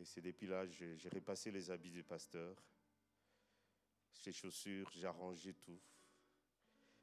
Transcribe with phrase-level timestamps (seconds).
[0.00, 2.56] Et c'est depuis là j'ai repassé les habits du pasteur,
[4.14, 5.78] ses chaussures, j'ai arrangé tout.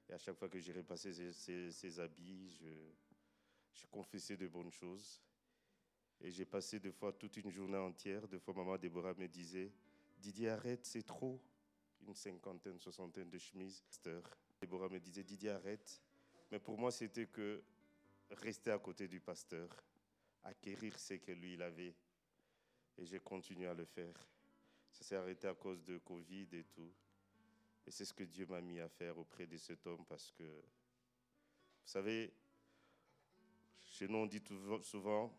[0.09, 5.21] Et à chaque fois que j'ai repassé ses, habits, je, confessais de bonnes choses.
[6.21, 8.27] Et j'ai passé deux fois toute une journée entière.
[8.27, 9.71] Deux fois, maman Déborah me disait
[10.17, 11.39] Didier, arrête, c'est trop.
[12.07, 13.83] Une cinquantaine, soixantaine de chemises.
[14.59, 16.01] Déborah me disait Didier, arrête.
[16.51, 17.61] Mais pour moi, c'était que
[18.31, 19.69] rester à côté du pasteur,
[20.43, 21.93] acquérir ce que lui il avait.
[22.97, 24.15] Et j'ai continué à le faire.
[24.91, 26.91] Ça s'est arrêté à cause de Covid et tout.
[27.85, 30.43] Et c'est ce que Dieu m'a mis à faire auprès de cet homme parce que,
[30.43, 32.33] vous savez,
[33.85, 34.43] chez nous on dit
[34.81, 35.31] souvent,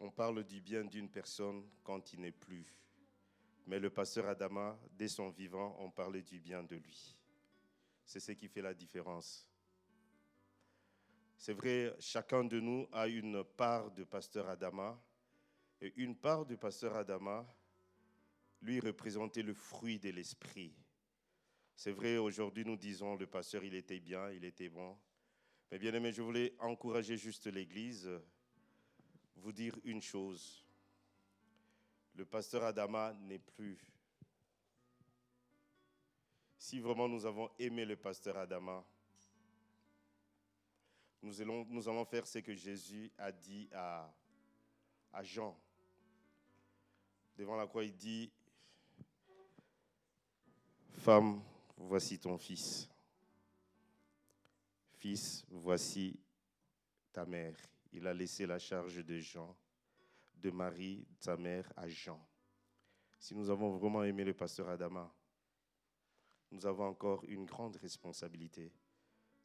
[0.00, 2.66] on parle du bien d'une personne quand il n'est plus.
[3.66, 7.16] Mais le pasteur Adama, dès son vivant, on parlait du bien de lui.
[8.04, 9.47] C'est ce qui fait la différence.
[11.38, 15.00] C'est vrai, chacun de nous a une part de pasteur Adama.
[15.80, 17.46] Et une part du pasteur Adama,
[18.60, 20.74] lui, représentait le fruit de l'esprit.
[21.76, 24.98] C'est vrai, aujourd'hui, nous disons, le pasteur, il était bien, il était bon.
[25.70, 28.10] Mais bien aimé, je voulais encourager juste l'Église,
[29.36, 30.66] vous dire une chose.
[32.16, 33.78] Le pasteur Adama n'est plus
[36.58, 38.84] si vraiment nous avons aimé le pasteur Adama,
[41.22, 41.40] nous
[41.88, 44.12] allons, faire ce que Jésus a dit à,
[45.22, 45.58] Jean.
[47.36, 48.30] Devant la croix, il dit,
[50.90, 51.42] Femme,
[51.76, 52.88] voici ton fils.
[54.94, 56.18] Fils, voici
[57.12, 57.56] ta mère.
[57.92, 59.56] Il a laissé la charge de Jean,
[60.34, 62.20] de Marie, sa mère, à Jean.
[63.18, 65.12] Si nous avons vraiment aimé le pasteur Adama,
[66.50, 68.72] nous avons encore une grande responsabilité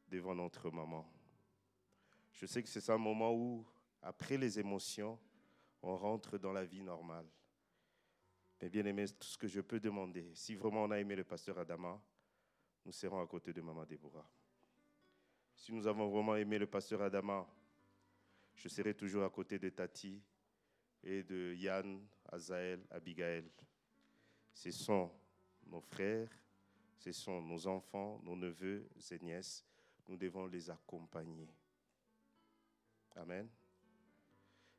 [0.08, 1.06] devant notre maman.
[2.34, 3.64] Je sais que c'est un moment où,
[4.02, 5.18] après les émotions,
[5.82, 7.26] on rentre dans la vie normale.
[8.60, 11.24] Mais bien aimé, tout ce que je peux demander, si vraiment on a aimé le
[11.24, 12.00] pasteur Adama,
[12.84, 14.28] nous serons à côté de Maman Déborah.
[15.54, 17.46] Si nous avons vraiment aimé le pasteur Adama,
[18.54, 20.20] je serai toujours à côté de Tati
[21.02, 23.50] et de Yann, Azaël, Abigail.
[24.52, 25.10] Ce sont
[25.66, 26.28] nos frères,
[26.96, 29.64] ce sont nos enfants, nos neveux et nièces.
[30.08, 31.48] Nous devons les accompagner.
[33.16, 33.48] Amen.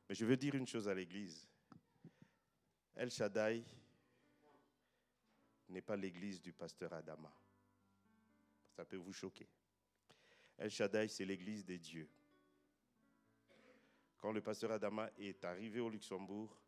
[0.08, 1.48] Mais je veux dire une chose à l'Église.
[2.94, 3.64] El Shaddai
[5.68, 7.32] n'est pas l'Église du pasteur Adama.
[8.70, 9.48] Ça peut vous choquer.
[10.58, 12.08] El Shaddai, c'est l'Église des dieux.
[14.18, 16.60] Quand le pasteur Adama est arrivé au Luxembourg,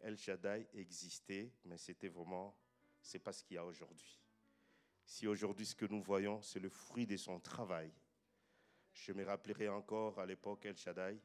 [0.00, 2.56] El Shaddai existait, mais c'était vraiment,
[3.00, 4.20] c'est pas ce qu'il y a aujourd'hui.
[5.04, 7.92] Si aujourd'hui ce que nous voyons, c'est le fruit de son travail.
[8.92, 11.18] Je me rappellerai encore à l'époque El Shaddai,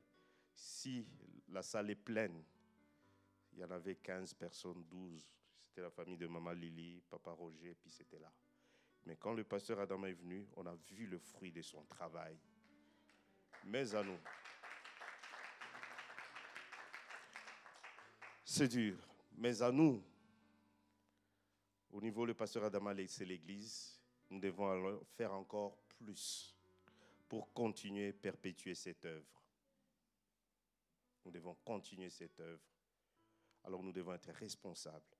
[0.54, 1.06] si
[1.50, 2.44] la salle est pleine,
[3.54, 5.28] il y en avait 15 personnes, 12.
[5.64, 8.32] C'était la famille de Maman Lily, Papa Roger, puis c'était là.
[9.06, 12.38] Mais quand le pasteur Adam est venu, on a vu le fruit de son travail.
[13.66, 14.18] Mais à nous.
[18.44, 18.98] C'est dur.
[19.38, 20.02] Mais à nous,
[21.92, 24.00] au niveau du pasteur Adama, c'est l'Église.
[24.30, 26.55] Nous devons faire encore plus
[27.28, 29.44] pour continuer, perpétuer cette œuvre.
[31.26, 32.64] Nous devons continuer cette œuvre.
[33.64, 35.18] Alors nous devons être responsables.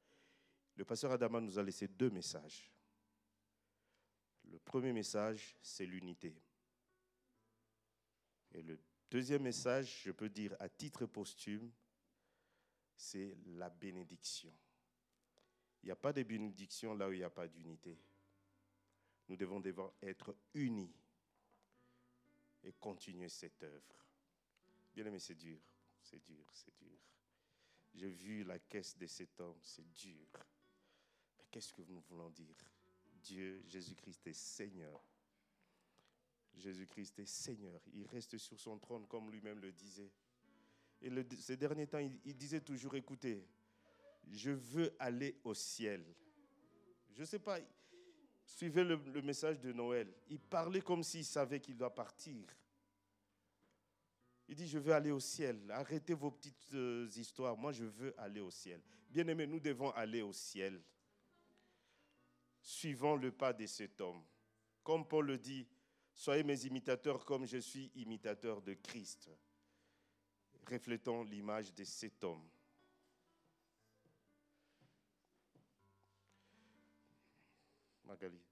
[0.76, 2.72] Le pasteur Adama nous a laissé deux messages.
[4.44, 6.36] Le premier message, c'est l'unité.
[8.52, 8.80] Et le
[9.10, 11.72] deuxième message, je peux dire à titre posthume,
[12.96, 14.54] c'est la bénédiction.
[15.82, 18.00] Il n'y a pas de bénédiction là où il n'y a pas d'unité.
[19.28, 19.62] Nous devons
[20.02, 20.94] être unis
[22.66, 24.06] et continuer cette œuvre.
[24.94, 25.60] Bien aimé, c'est dur,
[26.02, 27.00] c'est dur, c'est dur.
[27.94, 30.28] J'ai vu la caisse de cet homme, c'est dur.
[31.38, 32.56] Mais qu'est-ce que nous voulons dire?
[33.22, 35.02] Dieu, Jésus-Christ est Seigneur.
[36.56, 37.82] Jésus-Christ est Seigneur.
[37.94, 40.12] Il reste sur son trône comme lui-même le disait.
[41.02, 43.46] Et ces derniers temps, il disait toujours, écoutez,
[44.32, 46.06] je veux aller au ciel.
[47.12, 47.60] Je ne sais pas,
[48.46, 50.14] suivez le, message de Noël.
[50.30, 52.46] Il parlait comme s'il savait qu'il doit partir.
[54.48, 55.72] Il dit, je veux aller au ciel.
[55.72, 57.58] Arrêtez vos petites euh, histoires.
[57.58, 58.82] Moi, je veux aller au ciel.
[59.10, 60.82] Bien aimé, nous devons aller au ciel.
[62.62, 64.24] Suivons le pas de cet homme.
[64.84, 65.68] Comme Paul le dit,
[66.14, 69.30] soyez mes imitateurs comme je suis imitateur de Christ.
[70.70, 72.48] Reflétons l'image de cet homme.
[78.04, 78.45] Magali,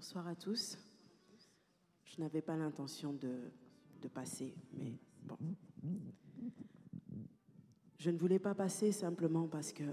[0.00, 0.78] Bonsoir à tous.
[2.04, 3.52] Je n'avais pas l'intention de,
[4.08, 5.36] passer, mais bon.
[7.98, 9.84] Je ne voulais pas passer simplement parce que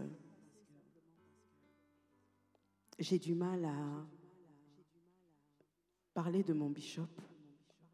[2.97, 4.07] j'ai du mal à
[6.13, 7.09] parler de mon bishop,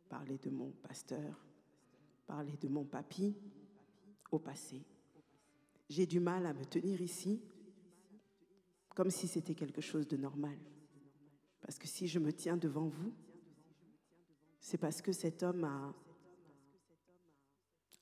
[0.07, 1.43] parler de mon pasteur,
[2.27, 3.35] parler de mon papy
[4.29, 4.85] au passé.
[5.89, 7.41] J'ai du mal à me tenir ici
[8.89, 10.59] comme si c'était quelque chose de normal.
[11.63, 13.13] Parce que si je me tiens devant vous,
[14.59, 15.93] c'est parce que cet homme a,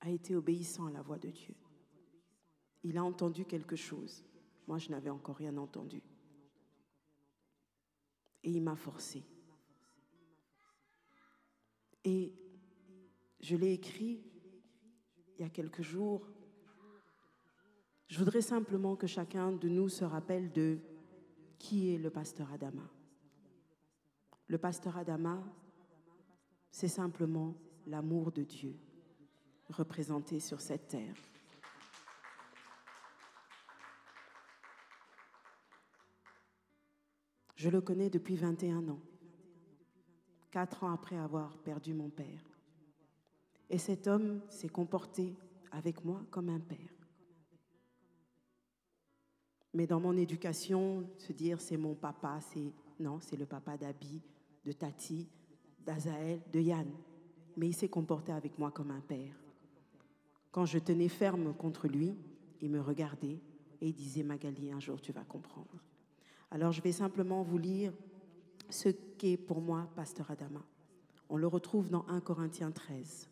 [0.10, 1.56] été obéissant à la voix de Dieu.
[2.84, 4.24] Il a entendu quelque chose.
[4.68, 6.02] Moi, je n'avais encore rien entendu.
[8.44, 9.24] Et il m'a forcé.
[12.04, 12.34] Et
[13.40, 14.24] je l'ai écrit
[15.38, 16.28] il y a quelques jours.
[18.08, 20.80] Je voudrais simplement que chacun de nous se rappelle de
[21.60, 22.90] qui est le pasteur Adama.
[24.52, 25.42] Le pasteur Adama,
[26.70, 27.56] c'est simplement
[27.88, 28.76] l'amour de Dieu
[29.70, 31.16] représenté sur cette terre.
[37.56, 39.00] Je le connais depuis 21 ans,
[40.52, 42.44] quatre ans après avoir perdu mon père.
[43.70, 45.34] Et cet homme s'est comporté
[45.72, 47.08] avec moi comme un père.
[49.74, 54.22] Mais dans mon éducation, se dire c'est mon papa, c'est non, c'est le papa d'Abi,
[54.66, 55.28] de Tati,
[55.86, 56.90] d'Azaël, de Yann.
[57.58, 59.36] Mais il s'est comporté avec moi comme un père.
[60.52, 62.16] Quand je tenais ferme contre lui,
[62.62, 63.40] il me regardait
[63.82, 65.82] et disait Magali, un jour tu vas comprendre.
[66.52, 67.94] Alors je vais simplement vous lire
[68.70, 70.64] ce qu'est pour moi Pasteur Adama.
[71.30, 73.30] On le retrouve dans 1 Corinthiens 13.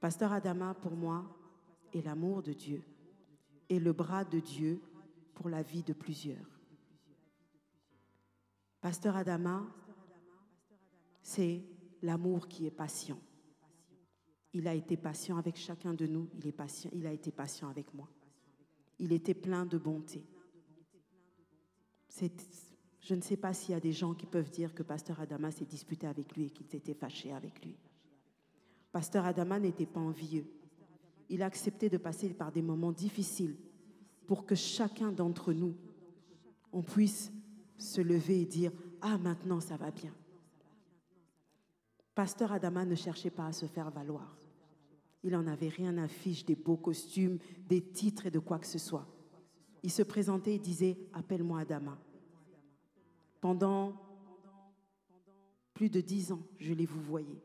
[0.00, 1.24] Pasteur Adama, pour moi,
[1.92, 2.82] est l'amour de Dieu
[3.68, 4.80] et le bras de Dieu
[5.34, 6.57] pour la vie de plusieurs.
[8.80, 9.66] Pasteur Adama,
[11.20, 11.64] c'est
[12.02, 13.18] l'amour qui est patient.
[14.52, 17.68] Il a été patient avec chacun de nous, il, est patient, il a été patient
[17.68, 18.08] avec moi.
[18.98, 20.24] Il était plein de bonté.
[23.00, 25.50] Je ne sais pas s'il y a des gens qui peuvent dire que Pasteur Adama
[25.50, 27.76] s'est disputé avec lui et qu'il s'était fâché avec lui.
[28.92, 30.46] Pasteur Adama n'était pas envieux.
[31.28, 33.56] Il a accepté de passer par des moments difficiles
[34.26, 35.76] pour que chacun d'entre nous,
[36.72, 37.32] on puisse
[37.78, 40.12] se lever et dire Ah, maintenant ça va bien.
[42.14, 44.36] Pasteur Adama ne cherchait pas à se faire valoir.
[45.22, 47.38] Il n'en avait rien à fiche des beaux costumes,
[47.68, 49.06] des titres et de quoi que ce soit.
[49.82, 51.98] Il se présentait et disait Appelle-moi Adama.
[53.40, 53.94] Pendant
[55.74, 57.40] plus de dix ans, je l'ai vous voyé.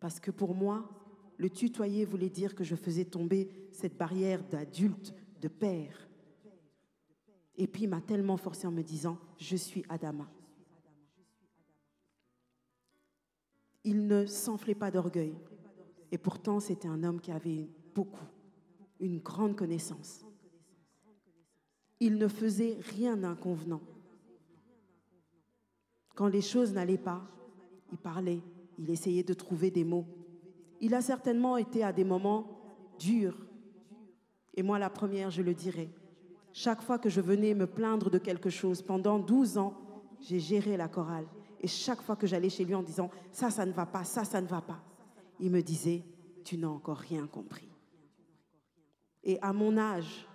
[0.00, 0.88] Parce que pour moi,
[1.36, 6.08] le tutoyer voulait dire que je faisais tomber cette barrière d'adulte, de père.
[7.56, 10.28] Et puis il m'a tellement forcé en me disant, je suis Adama.
[13.84, 15.34] Il ne s'enflait pas d'orgueil.
[16.10, 18.26] Et pourtant, c'était un homme qui avait beaucoup,
[19.00, 20.24] une grande connaissance.
[22.00, 23.80] Il ne faisait rien d'inconvenant.
[26.14, 27.22] Quand les choses n'allaient pas,
[27.90, 28.40] il parlait,
[28.78, 30.06] il essayait de trouver des mots.
[30.80, 32.60] Il a certainement été à des moments
[32.98, 33.38] durs.
[34.54, 35.88] Et moi, la première, je le dirais.
[36.52, 39.74] Chaque fois que je venais me plaindre de quelque chose, pendant 12 ans,
[40.20, 41.26] j'ai géré la chorale.
[41.60, 44.24] Et chaque fois que j'allais chez lui en disant, ça, ça ne va pas, ça,
[44.24, 44.82] ça ne va pas,
[45.40, 46.02] il me disait,
[46.44, 47.68] tu n'as encore rien compris.
[49.22, 50.26] Et à mon âge,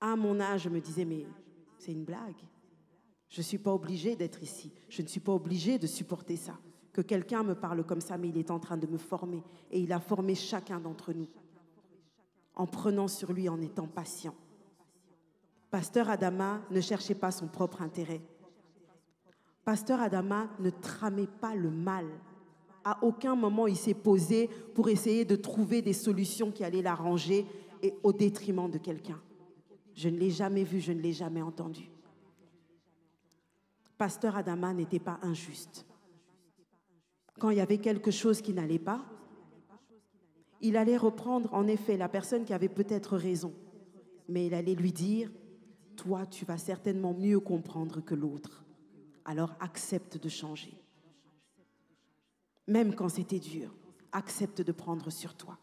[0.00, 1.26] à mon âge, je me disais, mais
[1.78, 2.42] c'est une blague.
[3.28, 4.72] Je ne suis pas obligée d'être ici.
[4.88, 6.58] Je ne suis pas obligée de supporter ça.
[6.92, 9.42] Que quelqu'un me parle comme ça, mais il est en train de me former.
[9.70, 11.28] Et il a formé chacun d'entre nous
[12.60, 14.34] en prenant sur lui, en étant patient.
[15.70, 18.20] Pasteur Adama ne cherchait pas son propre intérêt.
[19.64, 22.04] Pasteur Adama ne tramait pas le mal.
[22.84, 27.46] À aucun moment il s'est posé pour essayer de trouver des solutions qui allaient l'arranger
[27.82, 29.22] et au détriment de quelqu'un.
[29.94, 31.90] Je ne l'ai jamais vu, je ne l'ai jamais entendu.
[33.96, 35.86] Pasteur Adama n'était pas injuste.
[37.38, 39.02] Quand il y avait quelque chose qui n'allait pas,
[40.60, 43.54] il allait reprendre en effet la personne qui avait peut-être raison,
[44.28, 45.30] mais il allait lui dire,
[45.96, 48.64] toi tu vas certainement mieux comprendre que l'autre,
[49.24, 50.74] alors accepte de changer.
[52.66, 53.74] Même quand c'était dur,
[54.12, 55.58] accepte de prendre sur toi.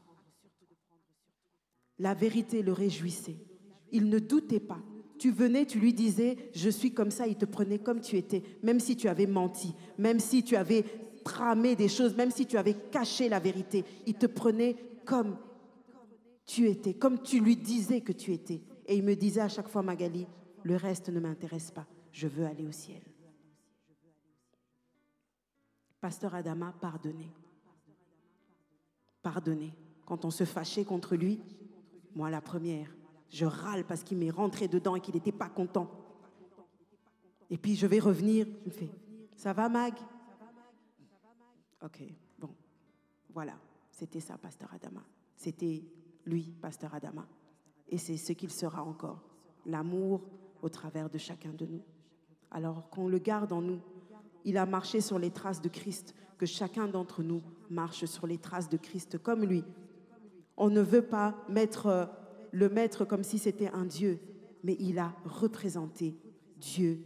[2.00, 3.38] La vérité le réjouissait.
[3.92, 4.82] Il ne doutait pas
[5.18, 8.44] tu venais, tu lui disais, je suis comme ça, il te prenait comme tu étais,
[8.63, 10.86] même si tu avais menti, même si tu avais
[11.28, 15.38] tramé des choses, même si tu avais caché la vérité, il te prenait comme
[16.46, 18.62] tu étais, comme tu lui disais que tu étais.
[18.86, 20.26] Et il me disait à chaque fois, Magali,
[20.64, 21.86] le reste ne m'intéresse pas.
[22.12, 23.02] je veux aller au ciel.
[26.00, 27.32] Pasteur Adama, pardonnez.
[29.22, 29.74] Pardonnez.
[30.06, 31.42] Quand on se fâchait contre lui,
[32.16, 32.96] moi la première,
[33.30, 35.90] je râle parce qu'il m'est rentré dedans et qu'il n'était pas content.
[37.50, 38.90] Et puis je vais revenir, il me fait,
[39.36, 39.94] ça va Mag?
[41.84, 42.04] Ok,
[42.40, 42.50] bon,
[43.34, 43.54] voilà,
[43.92, 45.04] c'était ça, Pasteur Adama.
[45.36, 45.84] C'était
[46.26, 47.28] lui, Pasteur Adama.
[47.90, 49.22] Et c'est ce qu'il sera encore,
[49.66, 50.28] l'amour
[50.62, 51.84] au travers de chacun de nous.
[52.52, 53.80] Alors qu'on le garde en nous,
[54.44, 58.38] il a marché sur les traces de Christ, que chacun d'entre nous marche sur les
[58.38, 59.64] traces de Christ comme lui.
[60.56, 62.10] On ne veut pas mettre
[62.52, 64.20] le mettre comme si c'était un Dieu,
[64.64, 66.18] mais il a représenté
[66.58, 67.04] Dieu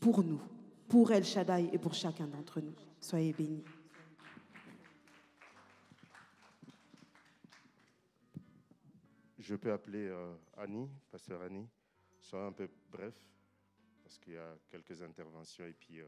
[0.00, 0.40] pour nous,
[0.88, 2.74] pour El Shaddai et pour chacun d'entre nous.
[3.00, 3.64] Soyez bénis.
[9.42, 11.68] Je peux appeler euh, Annie, pasteur Annie.
[12.20, 13.12] Sois un peu bref,
[14.04, 16.06] parce qu'il y a quelques interventions et puis euh,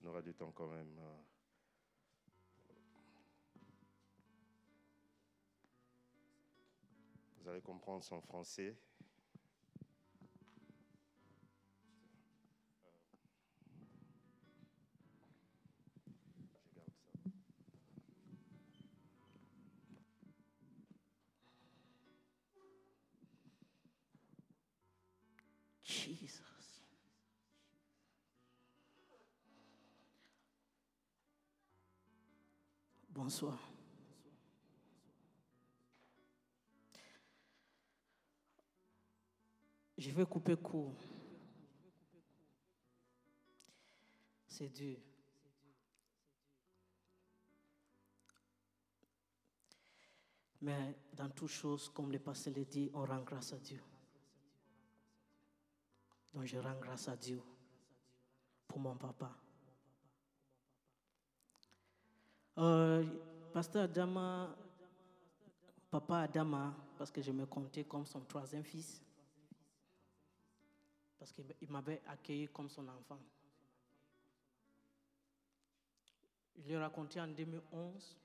[0.00, 0.96] on aura du temps quand même.
[1.00, 1.16] Euh.
[7.40, 8.76] Vous allez comprendre son français.
[39.96, 40.96] Je vais couper court.
[44.48, 44.98] C'est dur.
[50.60, 53.80] Mais dans toutes choses, comme le pasteur l'a dit, on rend grâce à Dieu.
[56.34, 57.42] Donc je rends grâce à Dieu
[58.68, 59.36] pour mon papa.
[62.58, 63.02] Euh,
[63.52, 64.54] pasteur Adama,
[65.90, 69.02] papa Adama, parce que je me comptais comme son troisième fils,
[71.18, 73.18] parce qu'il m'avait accueilli comme son enfant.
[76.58, 78.18] Je lui ai raconté en 2011,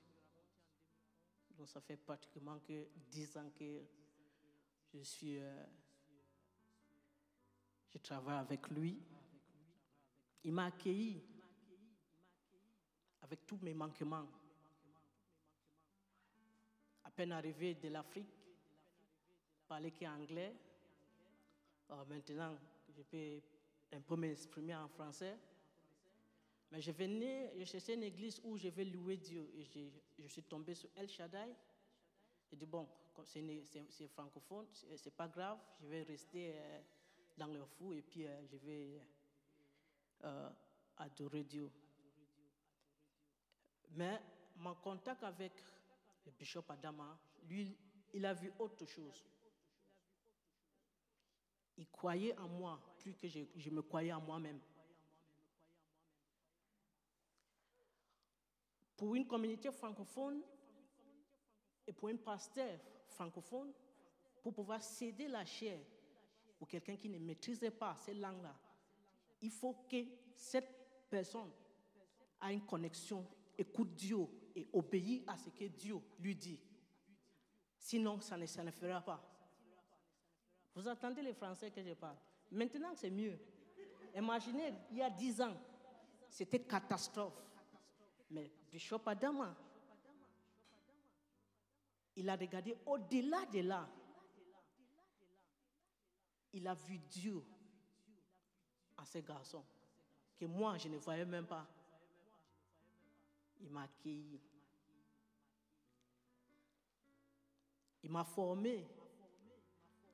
[1.56, 3.82] donc ça fait pratiquement que dix ans que
[4.92, 5.38] je suis...
[5.38, 5.64] Euh,
[7.90, 9.00] je travaille avec lui.
[10.44, 11.22] Il m'a accueilli
[13.28, 14.26] avec tous mes manquements.
[17.04, 18.28] À peine arrivé de l'Afrique,
[19.68, 20.54] parlais qu'anglais.
[22.08, 22.58] maintenant,
[22.88, 23.40] je peux
[23.92, 25.38] un peu m'exprimer en français.
[26.70, 29.48] Mais je venais, je cherchais une église où je vais louer Dieu.
[29.54, 29.80] Et je,
[30.18, 31.54] je suis tombé sur El Shaddai.
[32.50, 32.88] J'ai dit, bon,
[33.24, 36.52] c'est francophone, c'est pas grave, je vais rester.
[36.54, 36.80] Euh,
[37.38, 39.00] dans le fou et puis euh, je vais
[40.24, 40.50] euh,
[40.98, 41.70] adorer Dieu.
[43.92, 44.20] Mais
[44.56, 45.52] mon contact avec
[46.26, 47.18] le bishop Adama,
[47.48, 47.76] lui,
[48.12, 49.24] il a vu autre chose.
[51.76, 54.60] Il croyait en moi plus que je, me croyais en moi-même.
[58.96, 60.42] Pour une communauté francophone
[61.86, 63.72] et pour un pasteur francophone,
[64.42, 65.78] pour pouvoir céder la chair
[66.60, 68.56] ou quelqu'un qui ne maîtrisait pas ces langues-là,
[69.40, 70.04] il faut que
[70.34, 71.50] cette personne
[72.42, 73.24] ait une connexion,
[73.58, 76.58] écoute Dieu et obéit à ce que Dieu lui dit.
[77.76, 79.22] Sinon, ça ne, ça ne fera pas.
[80.74, 82.16] Vous entendez les Français que je parle?
[82.50, 83.38] Maintenant, c'est mieux.
[84.16, 85.56] Imaginez, il y a dix ans,
[86.30, 87.44] c'était catastrophe.
[88.30, 89.56] Mais Bishop Adama,
[92.16, 93.88] il a regardé au-delà de là
[96.52, 97.42] il a vu Dieu
[98.96, 99.64] à ces garçons
[100.36, 101.66] que moi, je ne voyais même pas.
[103.60, 104.40] Il m'a accueilli.
[108.02, 108.86] Il m'a formé.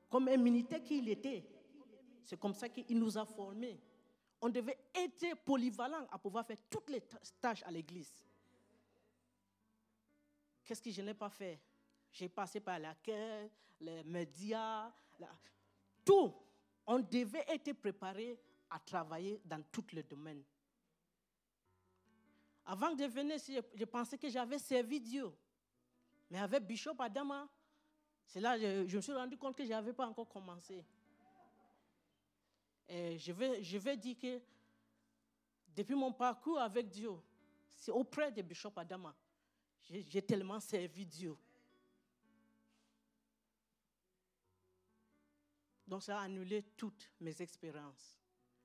[0.09, 1.43] Comme un militaire qu'il était.
[2.23, 3.79] C'est comme ça qu'il nous a formés.
[4.41, 7.01] On devait être polyvalent à pouvoir faire toutes les
[7.39, 8.23] tâches à l'église.
[10.63, 11.59] Qu'est-ce que je n'ai pas fait?
[12.11, 13.49] J'ai passé par l'accueil,
[13.79, 14.91] les médias,
[16.03, 16.33] tout,
[16.85, 20.43] on devait être préparé à travailler dans tous les domaines.
[22.65, 23.37] Avant de venir
[23.73, 25.31] je pensais que j'avais servi Dieu.
[26.29, 27.47] Mais avec Bishop Adama,
[28.33, 30.83] je, me suis rendu compte que je n'avais pas encore commencé.
[32.87, 34.41] Et je vais, dire que
[35.75, 37.11] depuis mon parcours avec Dieu,
[37.75, 39.15] c'est auprès de Bishop Adama,
[39.81, 41.37] j'ai tellement servi Dieu.
[45.87, 48.17] Donc ça a annulé toutes mes expériences.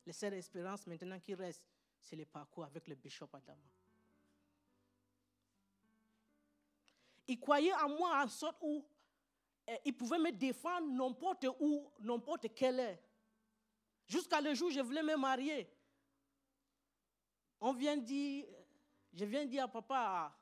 [0.07, 1.69] Les seules espérances maintenant qui restent,
[2.01, 3.61] c'est le parcours avec le bishop Adama.
[7.31, 8.85] Il croyait en moi en sorte où
[9.69, 12.99] eh, il pouvait me défendre n'importe où, n'importe quelle heure.
[14.09, 15.71] Jusqu'à le jour où je voulais me marier.
[17.61, 18.47] On vient dire,
[19.13, 20.37] je viens dire à papa,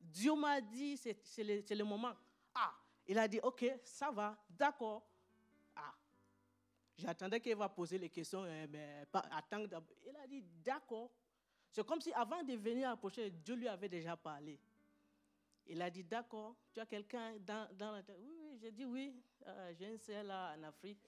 [0.00, 2.12] Dieu m'a dit, c'est le, le moment.
[2.56, 2.74] Ah,
[3.06, 5.06] il a dit, ok, ça va, d'accord.
[5.76, 5.94] Ah,
[6.96, 9.80] j'attendais qu'il va poser les questions, eh, mais pas attendre.
[10.04, 11.08] Il a dit, d'accord.
[11.70, 14.58] C'est comme si avant de venir approcher, Dieu lui avait déjà parlé.
[15.66, 18.18] Il a dit, d'accord, tu as quelqu'un dans, dans, la tête.
[18.20, 19.14] Oui, oui, j'ai dit oui,
[19.46, 20.98] euh, j'ai une sœur là en Afrique.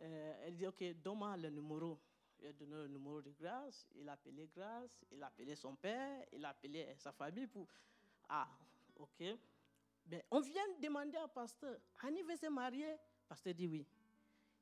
[0.00, 1.98] Euh, elle dit, ok, donne-moi le numéro.
[2.40, 5.74] Il a donné le numéro de Grâce, il a appelé Grâce, il a appelé son
[5.74, 7.66] père, il a appelé sa famille pour...
[8.28, 8.48] Ah,
[8.96, 9.24] ok.
[10.08, 12.96] Mais on vient demander au pasteur, Annie veut se marier?
[13.26, 13.86] Pasteur dit oui.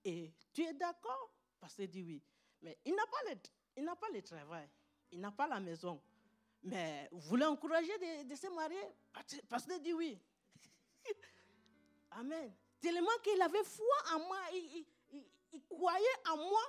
[0.05, 1.31] Et tu es d'accord?
[1.59, 2.23] Pasteur dit oui.
[2.63, 3.35] Mais il n'a pas
[3.77, 4.69] il n'a pas le travail,
[5.11, 6.01] il n'a pas la maison.
[6.65, 7.93] Mais vous voulez encourager
[8.25, 8.81] de, se marier?
[9.49, 10.19] Pasteur dit oui.
[12.13, 12.53] Amen.
[12.81, 16.67] Tellement qu'il avait foi en moi, il, croyait en moi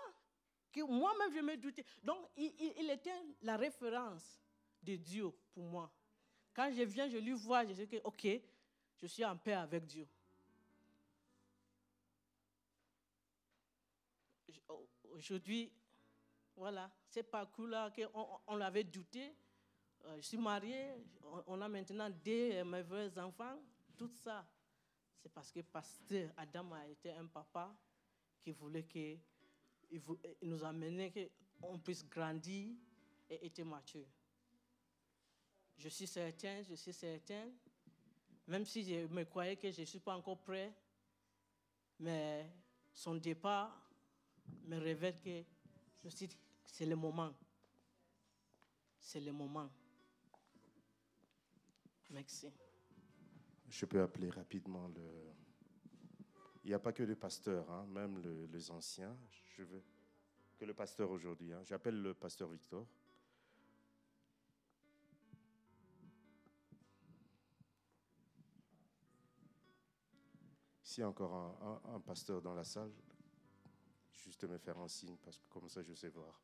[0.72, 1.86] que moi-même je me doutais.
[2.04, 4.42] Donc, il, était la référence
[4.84, 5.90] de Dieu pour moi.
[6.54, 8.28] Quand je viens, je lui vois, je sais que, ok,
[8.98, 10.08] je suis en paix avec Dieu.
[15.12, 15.72] Aujourd'hui,
[16.58, 19.34] voilà, c'est parcours-là qu'on on l'avait douté.
[20.08, 20.92] Euh, je suis marié,
[21.48, 23.58] on a maintenant deux merveilleux enfants.
[23.98, 24.46] Tout ça,
[25.18, 27.76] c'est parce que Pasteur Adam a été un papa
[28.40, 29.18] qui voulait que
[29.92, 30.02] il,
[30.44, 32.76] nous a mené qu'on puisse grandir
[33.30, 34.06] et être mature.
[35.78, 37.50] Je suis certain, je suis certain,
[38.48, 40.74] même si je me croyais que je ne suis pas encore prêt,
[42.00, 42.50] mais
[42.94, 43.90] son départ
[44.66, 45.44] me révèle que
[46.66, 47.34] c'est le moment.
[49.00, 49.70] C'est le moment.
[52.10, 52.52] Merci.
[53.70, 55.02] Je peux appeler rapidement le,
[56.66, 58.18] il n'y a pas que les pasteurs, hein, même
[58.52, 59.16] les anciens.
[59.56, 59.84] Je veux
[60.58, 61.54] que le pasteur aujourd'hui.
[61.54, 61.62] Hein.
[61.64, 62.88] J'appelle le pasteur Victor.
[70.82, 72.92] S'il y a encore un, pasteur dans la salle,
[74.14, 76.42] juste me faire un signe, parce que comme ça je sais voir.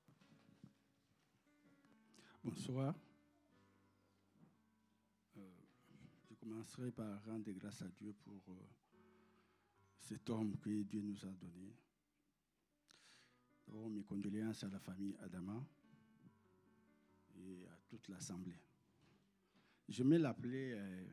[2.44, 2.94] Bonsoir.
[6.42, 8.56] Commencerai par rendre grâce à Dieu pour euh,
[10.00, 11.76] cet homme que Dieu nous a donné.
[13.68, 15.64] D'abord, mes condoléances à la famille Adama
[17.36, 18.60] et à toute l'Assemblée.
[19.88, 21.06] Je vais l'appeler euh,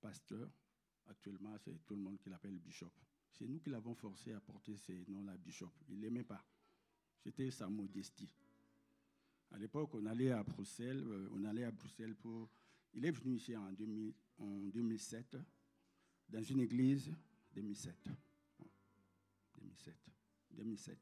[0.00, 0.48] pasteur.
[1.08, 2.92] Actuellement, c'est tout le monde qui l'appelle bishop.
[3.30, 5.72] C'est nous qui l'avons forcé à porter ce nom-là, bishop.
[5.90, 6.42] Il ne l'aimait pas.
[7.18, 8.32] C'était sa modestie.
[9.50, 11.04] À l'époque, on allait à Bruxelles.
[11.06, 12.48] Euh, on allait à Bruxelles pour.
[12.94, 15.36] Il est venu ici en, 2000, en 2007
[16.28, 17.12] dans une église
[17.54, 17.94] 2007.
[19.56, 19.94] 2007.
[20.50, 20.98] 2007.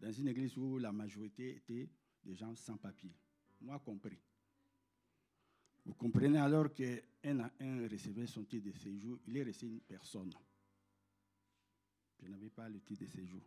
[0.00, 1.88] Dans une église où la majorité était
[2.24, 3.14] des gens sans papier.
[3.60, 4.18] Moi compris.
[5.84, 10.32] Vous comprenez alors qu'un un recevait son titre de séjour, il est resté une personne.
[12.20, 13.42] Je n'avais pas le titre de séjour.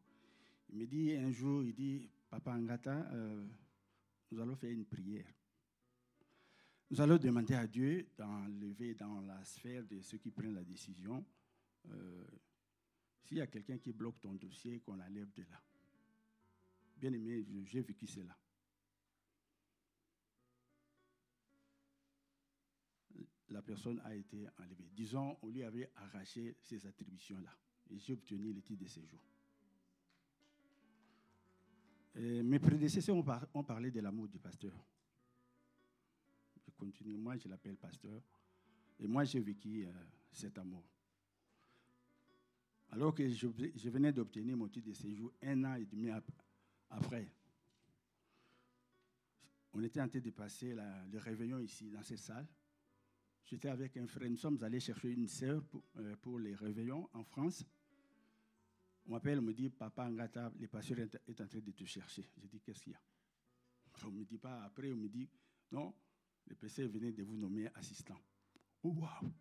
[0.69, 3.47] Il me dit un jour, il dit, Papa Angata, euh,
[4.31, 5.25] nous allons faire une prière.
[6.91, 11.25] Nous allons demander à Dieu d'enlever dans la sphère de ceux qui prennent la décision
[11.89, 12.25] euh,
[13.23, 15.61] s'il y a quelqu'un qui bloque ton dossier, qu'on l'enlève de là.
[16.97, 18.37] Bien aimé, j'ai vécu cela.
[23.49, 24.89] La personne a été enlevée.
[24.93, 27.51] Disons, on lui avait arraché ces attributions-là.
[27.89, 29.19] Et j'ai obtenu le titre de séjour.
[32.15, 33.15] mes prédécesseurs
[33.53, 34.73] ont, parlé de l'amour du pasteur.
[36.75, 37.17] Je continue.
[37.17, 38.21] Moi, je l'appelle pasteur.
[38.99, 39.91] Et moi, j'ai vécu euh,
[40.31, 40.83] cet amour.
[42.91, 43.47] Alors que je,
[43.89, 46.09] venais d'obtenir mon titre de séjour un an et demi
[46.89, 47.29] après.
[49.73, 52.47] On était en train de passer le réveillon ici, dans cette salle.
[53.43, 54.29] J'étais avec un frère.
[54.29, 55.61] Nous sommes allés chercher une sœur
[55.97, 57.65] euh, pour, les réveillons en France.
[59.05, 62.27] On m'appelle, on me dit, Papa Ngata, le pasteur est en train de te chercher.
[62.38, 63.01] Je dis, qu'est-ce qu'il y a?
[64.05, 64.63] On ne me dit pas.
[64.63, 65.29] Après, on me dit,
[65.71, 65.93] non,
[66.47, 68.19] le PC venait de vous nommer assistant.
[68.84, 69.31] Oh, waouh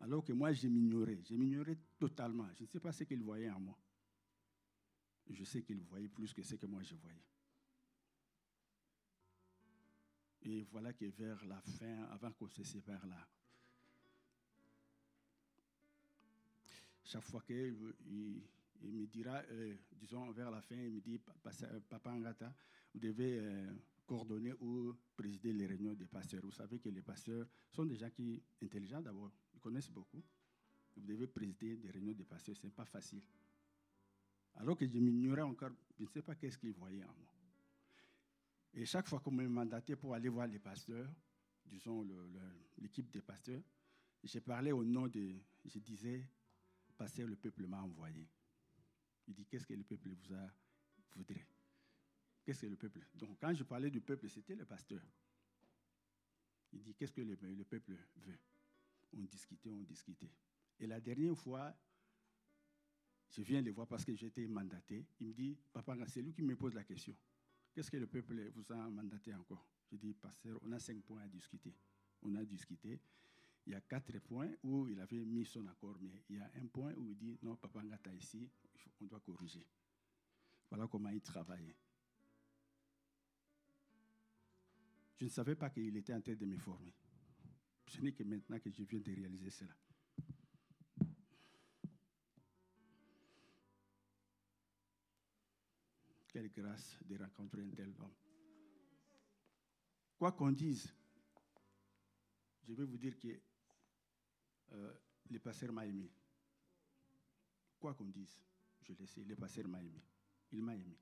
[0.00, 1.20] alors que moi, je m'ignorais.
[1.28, 2.48] Je m'ignorais totalement.
[2.56, 3.78] Je ne sais pas ce qu'il voyait en moi.
[5.28, 7.24] Je sais qu'il voyait plus que ce que moi je voyais.
[10.42, 13.28] Et voilà que vers la fin, avant qu'on se sépare là,
[17.04, 17.76] chaque fois qu'il
[18.82, 22.54] il me dira, euh, disons vers la fin, il me dit, Papa Angata,
[22.94, 23.70] vous devez euh,
[24.10, 26.40] coordonner ou présider les réunions des pasteurs.
[26.42, 30.20] Vous savez que les pasteurs sont des gens qui intelligents d'abord, ils connaissent beaucoup.
[30.96, 33.22] Vous devez présider des réunions des pasteurs, ce n'est pas facile.
[34.56, 37.32] Alors que je m'ignorais encore, je ne sais pas qu'est-ce qu'ils voyaient en moi.
[38.74, 41.08] Et chaque fois qu'on me mandatait pour aller voir les pasteurs,
[41.64, 42.04] disons
[42.78, 43.62] l'équipe des pasteurs,
[44.24, 46.26] j'ai parlé au nom de, je disais,
[46.96, 48.28] pasteur, le peuple m'a envoyé.
[49.28, 50.50] Il dit, qu'est-ce que le peuple vous a
[51.14, 51.46] voudrait?
[52.50, 55.00] Qu'est-ce que le peuple Donc, quand je parlais du peuple, c'était le pasteur.
[56.72, 58.40] Il dit, qu'est-ce que le, le peuple veut?
[59.12, 60.32] On discutait, on discutait.
[60.80, 61.72] Et la dernière fois,
[63.28, 65.06] je viens les voir parce que j'étais mandaté.
[65.20, 67.16] Il me dit, papa, c'est lui qui me pose la question.
[67.72, 69.64] Qu'est-ce que le peuple vous a mandaté encore?
[69.92, 71.72] Je dis, pasteur, on a cinq points à discuter.
[72.22, 72.98] On a discuté.
[73.64, 76.50] Il y a quatre points où il avait mis son accord, mais il y a
[76.56, 78.50] un point où il dit, non, papa Ngata ici,
[79.00, 79.64] on doit corriger.
[80.68, 81.76] Voilà comment il travaillait.
[85.20, 86.94] Je ne savais pas qu'il était en train de me former.
[87.86, 89.76] Ce n'est que maintenant que je viens de réaliser cela.
[96.28, 98.14] Quelle grâce de rencontrer un tel homme.
[100.16, 100.90] Quoi qu'on dise,
[102.66, 103.38] je vais vous dire que
[104.72, 104.94] euh,
[105.28, 106.10] le pasteur m'a aimé.
[107.78, 108.38] Quoi qu'on dise,
[108.80, 110.02] je le sais, le pasteur m'a aimé.
[110.52, 110.96] Il m'a aimé.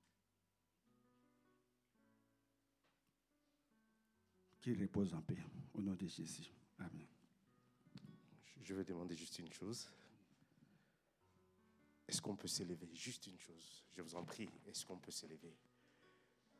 [4.68, 5.38] Qu'il repose en paix,
[5.72, 6.52] au nom de Jésus.
[6.78, 7.07] Amen.
[8.61, 9.88] Je vais demander juste une chose.
[12.07, 12.90] Est-ce qu'on peut s'élever?
[12.92, 13.87] Juste une chose.
[13.96, 15.57] Je vous en prie, est-ce qu'on peut s'élever?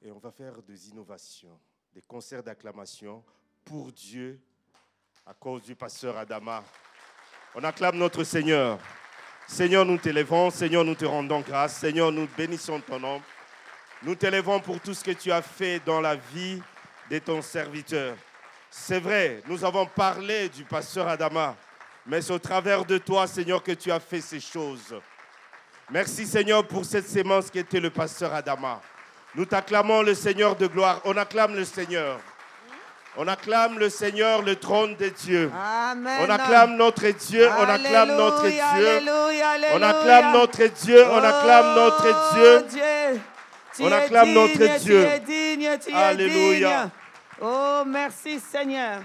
[0.01, 1.61] Et on va faire des innovations,
[1.93, 3.23] des concerts d'acclamation
[3.63, 4.41] pour Dieu
[5.27, 6.65] à cause du pasteur Adama.
[7.55, 8.81] On acclame notre Seigneur.
[9.47, 10.49] Seigneur, nous t'élevons.
[10.51, 11.77] Seigneur, nous te rendons grâce.
[11.77, 13.21] Seigneur, nous bénissons ton nom.
[14.03, 16.63] Nous t'élevons pour tout ce que tu as fait dans la vie
[17.11, 18.17] de ton serviteur.
[18.71, 21.57] C'est vrai, nous avons parlé du pasteur Adama,
[22.07, 24.95] mais c'est au travers de toi, Seigneur, que tu as fait ces choses.
[25.91, 28.81] Merci, Seigneur, pour cette sémence qui était le pasteur Adama.
[29.35, 31.01] Nous t'acclamons le Seigneur de gloire.
[31.05, 32.19] On acclame le Seigneur.
[33.17, 35.51] On acclame le Seigneur, le trône de Dieu.
[35.53, 36.21] Amen.
[36.25, 39.11] On acclame notre Dieu, on acclame notre Dieu.
[39.75, 42.65] On acclame notre Dieu, on acclame notre Dieu.
[43.81, 44.81] On acclame notre Dieu.
[44.85, 46.83] Tu es digne, tu es Alléluia.
[46.85, 46.91] digne.
[47.41, 49.01] Oh, merci Seigneur.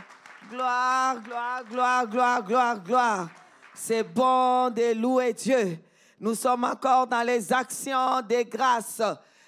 [0.50, 3.28] Gloire, gloire, gloire, gloire, gloire, gloire.
[3.74, 5.78] C'est bon de louer Dieu.
[6.20, 9.02] Nous sommes encore dans les actions des grâces.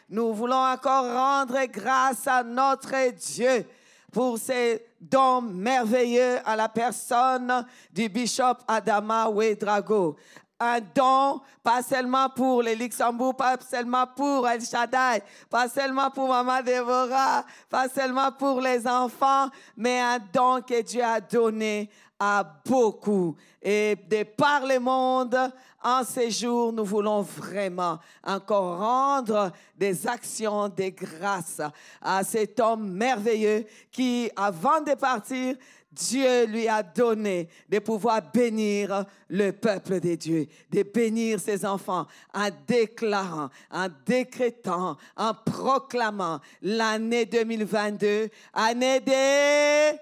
[0.10, 3.66] Nous voulons encore rendre grâce à notre Dieu
[4.12, 10.16] pour ces dons merveilleux à la personne du bishop Adama Ouedrago.
[10.58, 16.30] Un don, pas seulement pour les Luxembourg, pas seulement pour El Shaddai, pas seulement pour
[16.30, 22.46] Maman Déborah, pas seulement pour les enfants, mais un don que Dieu a donné à
[22.66, 23.36] beaucoup.
[23.62, 25.38] Et de par le monde,
[25.84, 31.62] en ces jours, nous voulons vraiment encore rendre des actions de grâce
[32.02, 35.56] à cet homme merveilleux qui, avant de partir,
[35.96, 42.06] Dieu lui a donné de pouvoir bénir le peuple de Dieu, de bénir ses enfants
[42.34, 50.00] en déclarant, en décrétant, en proclamant l'année 2022, année des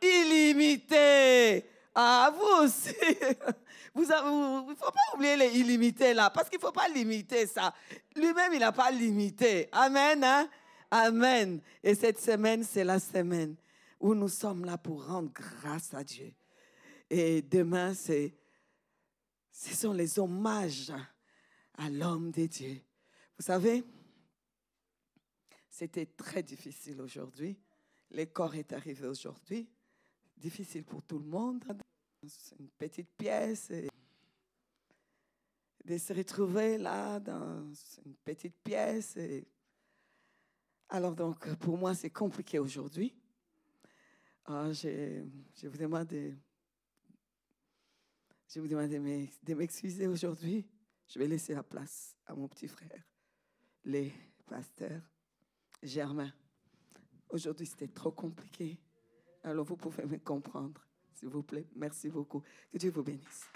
[0.00, 1.64] illimité.
[1.94, 2.94] Ah, vous aussi.
[3.94, 7.74] Vous ne faut pas oublier les illimités là, parce qu'il ne faut pas limiter ça.
[8.14, 9.68] Lui-même, il n'a pas limité.
[9.72, 10.22] Amen.
[10.22, 10.48] Hein?
[10.90, 11.60] Amen.
[11.82, 13.56] Et cette semaine, c'est la semaine
[14.00, 16.32] où nous sommes là pour rendre grâce à Dieu.
[17.10, 18.34] Et demain, c'est,
[19.50, 20.92] ce sont les hommages
[21.74, 22.80] à l'homme de Dieu.
[23.38, 23.84] Vous savez,
[25.68, 27.58] c'était très difficile aujourd'hui.
[28.10, 29.68] Le corps est arrivé aujourd'hui
[30.38, 31.64] difficile pour tout le monde.
[32.58, 33.70] Une petite pièce.
[35.84, 37.72] De se retrouver là dans
[38.04, 39.16] une petite pièce.
[40.88, 43.14] Alors donc, pour moi, c'est compliqué aujourd'hui.
[44.46, 45.24] Ah, je,
[45.54, 46.32] je, vous demande de,
[48.48, 50.66] je vous demande de m'excuser aujourd'hui.
[51.06, 53.02] Je vais laisser la place à mon petit frère,
[53.84, 54.12] les
[54.46, 55.02] pasteurs
[55.82, 56.32] Germain.
[57.28, 58.78] Aujourd'hui, c'était trop compliqué.
[59.42, 61.68] Alors vous pouvez me comprendre, s'il vous plaît.
[61.76, 62.42] Merci beaucoup.
[62.72, 63.46] Que Dieu vous bénisse.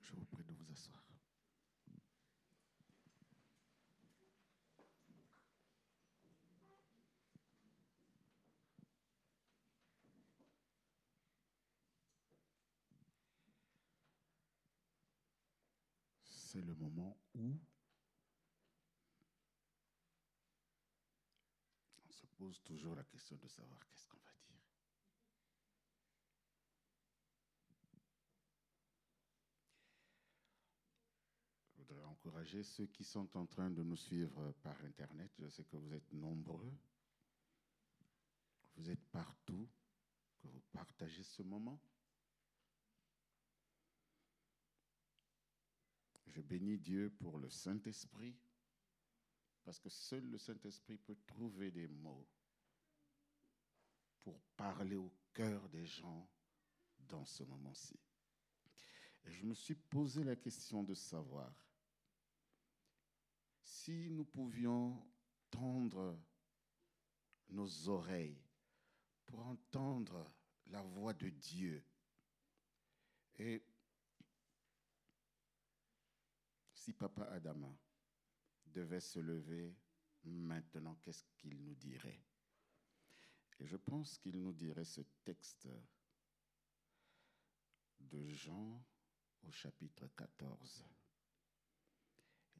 [0.00, 1.02] Je vous prie de vous asseoir.
[16.58, 17.56] C'est le moment où
[22.04, 24.58] on se pose toujours la question de savoir qu'est-ce qu'on va dire.
[31.76, 35.30] Je voudrais encourager ceux qui sont en train de nous suivre par Internet.
[35.38, 36.76] Je sais que vous êtes nombreux.
[38.74, 39.68] Vous êtes partout,
[40.40, 41.80] que vous partagez ce moment.
[46.28, 48.36] Je bénis Dieu pour le Saint-Esprit,
[49.64, 52.26] parce que seul le Saint-Esprit peut trouver des mots
[54.22, 56.28] pour parler au cœur des gens
[57.00, 57.98] dans ce moment-ci.
[59.24, 61.52] Et je me suis posé la question de savoir
[63.62, 65.02] si nous pouvions
[65.50, 66.18] tendre
[67.48, 68.42] nos oreilles
[69.26, 70.30] pour entendre
[70.66, 71.82] la voix de Dieu.
[73.38, 73.62] Et
[76.88, 77.70] si Papa Adama
[78.64, 79.76] devait se lever
[80.24, 82.24] maintenant, qu'est-ce qu'il nous dirait?
[83.60, 85.68] Et je pense qu'il nous dirait ce texte
[88.00, 88.82] de Jean
[89.42, 90.86] au chapitre 14,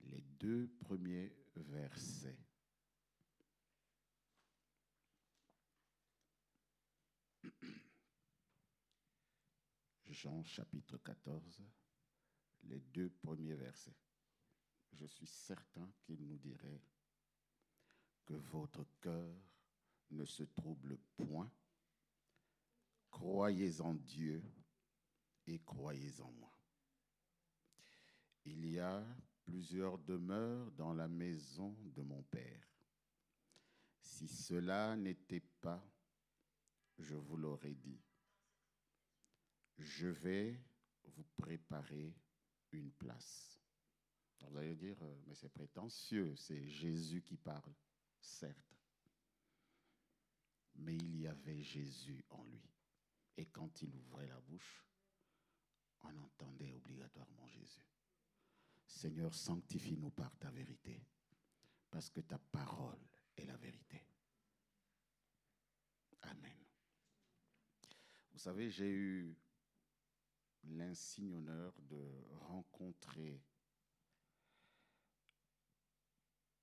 [0.03, 2.39] les deux premiers versets.
[10.05, 11.63] Jean chapitre 14,
[12.65, 13.97] les deux premiers versets.
[14.93, 16.83] Je suis certain qu'il nous dirait
[18.25, 19.35] que votre cœur
[20.11, 21.51] ne se trouble point.
[23.11, 24.43] Croyez en Dieu
[25.47, 26.53] et croyez en moi.
[28.45, 29.05] Il y a
[29.45, 32.69] plusieurs demeures dans la maison de mon Père.
[34.01, 35.83] Si cela n'était pas,
[36.99, 38.01] je vous l'aurais dit.
[39.79, 40.61] Je vais
[41.05, 42.15] vous préparer
[42.73, 43.58] une place.
[44.41, 47.75] Vous allez dire, euh, mais c'est prétentieux, c'est Jésus qui parle,
[48.21, 48.77] certes.
[50.77, 52.71] Mais il y avait Jésus en lui.
[53.37, 54.85] Et quand il ouvrait la bouche,
[56.03, 57.87] on entendait obligatoirement Jésus.
[58.87, 61.05] Seigneur, sanctifie-nous par ta vérité,
[61.91, 63.01] parce que ta parole
[63.37, 64.03] est la vérité.
[66.23, 66.59] Amen.
[68.33, 69.37] Vous savez, j'ai eu
[70.65, 73.43] l'insigne honneur de rencontrer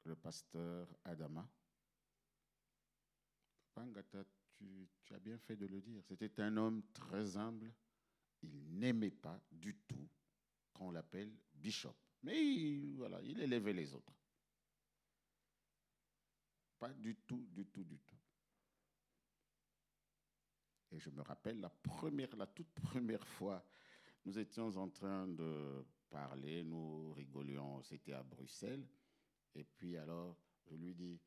[0.06, 1.48] le pasteur Adama.
[3.74, 6.02] Pangata, tu, tu as bien fait de le dire.
[6.04, 7.74] C'était un homme très humble.
[8.42, 10.08] Il n'aimait pas du tout
[10.74, 11.96] qu'on l'appelle bishop.
[12.24, 14.14] Mais il, voilà, il élevait les autres.
[16.80, 18.16] Pas du tout, du tout, du tout.
[20.92, 23.66] Et je me rappelle la toute première fois,
[24.24, 28.88] nous étions en train de parler, nous rigolions, c'était à Bruxelles.
[29.56, 31.20] Et puis alors, je lui dis,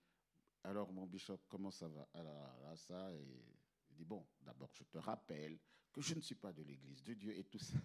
[0.65, 2.09] alors mon bishop, comment ça va?
[2.15, 3.43] Alors là, ça, et
[3.91, 5.59] il dit, bon, d'abord, je te rappelle
[5.93, 7.79] que je ne suis pas de l'église de Dieu et tout ça.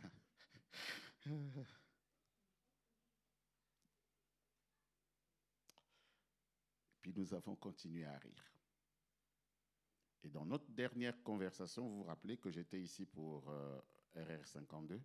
[7.02, 8.54] Puis nous avons continué à rire.
[10.24, 13.82] Et dans notre dernière conversation, vous vous rappelez que j'étais ici pour euh,
[14.16, 15.02] RR52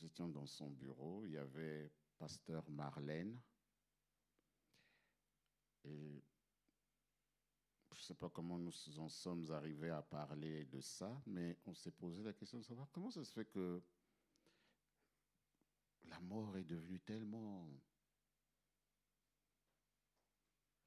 [0.00, 3.38] Nous étions dans son bureau, il y avait pasteur Marlène.
[5.84, 6.22] Et
[7.92, 11.74] je ne sais pas comment nous en sommes arrivés à parler de ça, mais on
[11.74, 13.82] s'est posé la question de savoir comment ça se fait que
[16.04, 17.68] la mort est devenue tellement,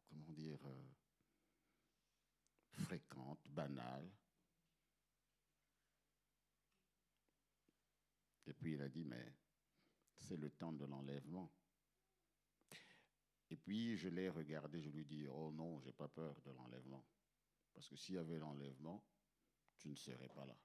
[0.09, 0.89] comment dire, euh,
[2.71, 4.11] fréquente, banale.
[8.45, 9.35] Et puis il a dit, mais
[10.15, 11.51] c'est le temps de l'enlèvement.
[13.49, 17.05] Et puis je l'ai regardé, je lui dit, oh non, j'ai pas peur de l'enlèvement.
[17.73, 19.05] Parce que s'il y avait l'enlèvement,
[19.77, 20.57] tu ne serais pas là.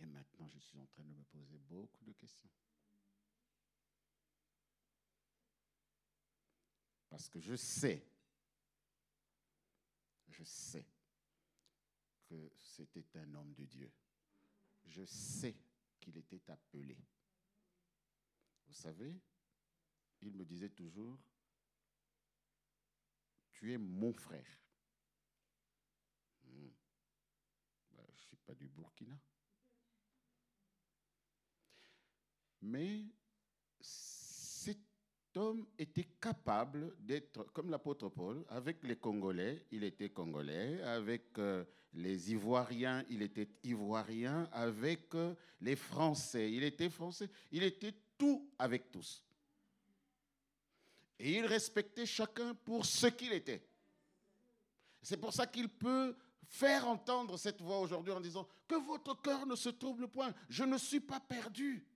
[0.00, 2.50] Et maintenant, je suis en train de me poser beaucoup de questions.
[7.08, 8.04] Parce que je sais,
[10.36, 10.86] je sais
[12.24, 13.92] que c'était un homme de Dieu.
[14.86, 15.56] Je sais
[16.00, 16.96] qu'il était appelé.
[18.66, 19.20] Vous savez,
[20.20, 21.18] il me disait toujours,
[23.52, 24.60] tu es mon frère.
[26.42, 26.70] Hmm.
[27.92, 29.18] Ben, je ne suis pas du Burkina.
[32.62, 33.06] Mais
[35.36, 41.64] homme était capable d'être, comme l'apôtre Paul, avec les Congolais, il était Congolais, avec euh,
[41.94, 48.50] les Ivoiriens, il était Ivoirien, avec euh, les Français, il était Français, il était tout
[48.58, 49.22] avec tous.
[51.18, 53.66] Et il respectait chacun pour ce qu'il était.
[55.02, 56.16] C'est pour ça qu'il peut
[56.48, 60.32] faire entendre cette voix aujourd'hui en disant que votre cœur ne se trouble point.
[60.48, 61.86] Je ne suis pas perdu.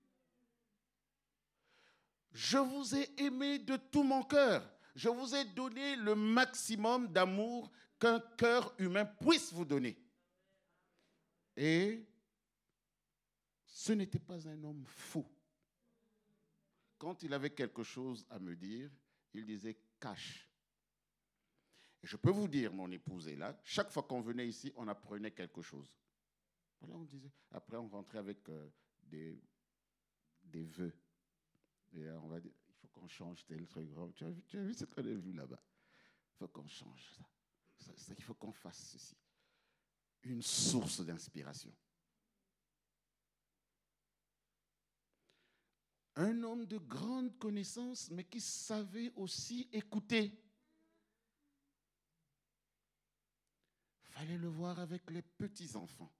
[2.33, 4.69] Je vous ai aimé de tout mon cœur.
[4.95, 9.97] Je vous ai donné le maximum d'amour qu'un cœur humain puisse vous donner.
[11.57, 12.07] Et
[13.67, 15.27] ce n'était pas un homme fou.
[16.99, 18.91] Quand il avait quelque chose à me dire,
[19.35, 20.49] il disait cache.
[22.03, 25.31] je peux vous dire, mon épouse est là, chaque fois qu'on venait ici, on apprenait
[25.31, 25.93] quelque chose.
[26.81, 27.31] Voilà, on disait.
[27.51, 28.69] Après, on rentrait avec euh,
[29.03, 29.41] des,
[30.43, 30.93] des vœux.
[31.97, 33.89] Euh, on va dire, il faut qu'on change tel truc.
[34.15, 35.63] Tu as vu, tu as vu ce qu'on a vu là-bas?
[36.33, 37.11] Il faut qu'on change
[37.79, 37.93] ça.
[37.97, 38.15] ça.
[38.17, 39.17] Il faut qu'on fasse ceci.
[40.23, 41.75] Une source d'inspiration.
[46.17, 50.33] Un homme de grande connaissance, mais qui savait aussi écouter.
[54.03, 56.13] Fallait le voir avec les petits-enfants.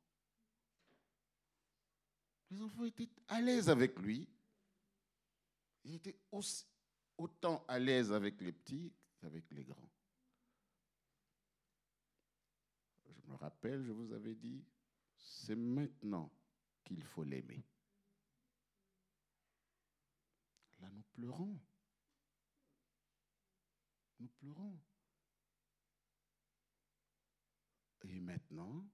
[2.51, 4.29] Les enfants étaient à l'aise avec lui.
[5.89, 6.21] Il était
[7.17, 9.91] autant à l'aise avec les petits qu'avec les grands.
[13.07, 14.63] Je me rappelle, je vous avais dit,
[15.17, 16.31] c'est maintenant
[16.85, 17.65] qu'il faut l'aimer.
[20.81, 21.59] Là, nous pleurons.
[24.21, 24.79] Nous pleurons.
[28.03, 28.87] Et maintenant,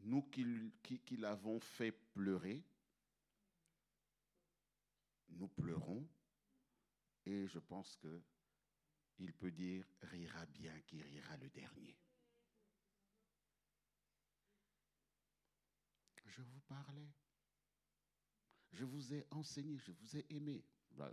[0.00, 2.64] nous qui, l'avons fait pleurer,
[5.30, 6.08] nous pleurons.
[7.26, 8.22] Et je pense que
[9.18, 11.96] il peut dire rira bien qui rira le dernier.
[16.24, 17.12] Je vous parlais.
[18.72, 20.64] Je vous ai enseigné, je vous ai aimé.
[20.92, 21.10] Bah,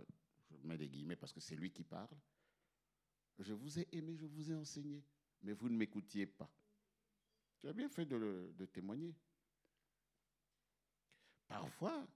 [0.50, 2.16] je mets des guillemets parce que c'est lui qui parle.
[3.38, 5.04] Je vous ai aimé, je vous ai enseigné,
[5.42, 6.50] mais vous ne m'écoutiez pas.
[7.58, 9.14] Tu as bien fait de, de témoigner.
[11.48, 12.06] Parfois,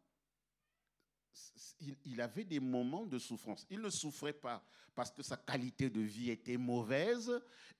[2.04, 3.66] il, avait des moments de souffrance.
[3.70, 4.62] Il ne souffrait pas
[4.94, 7.30] parce que sa qualité de vie était mauvaise,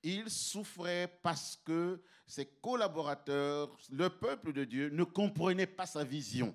[0.02, 6.54] il souffrait parce que ses collaborateurs, le peuple de Dieu, ne comprenaient pas sa vision.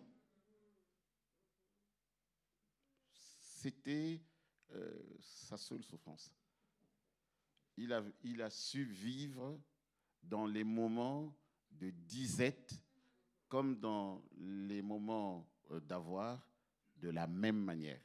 [3.12, 4.22] C'était
[4.74, 6.32] euh, sa seule souffrance.
[7.78, 9.60] Il a, su vivre
[10.24, 11.36] dans les moments
[11.72, 12.74] de disette
[13.50, 16.48] comme dans les moments euh, d'avoir
[17.06, 18.02] de la même manière.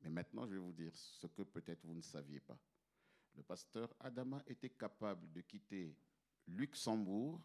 [0.00, 2.58] Mais maintenant, je vais vous dire ce que peut-être vous ne saviez pas.
[3.34, 5.94] Le pasteur Adama était capable de quitter
[6.46, 7.42] Luxembourg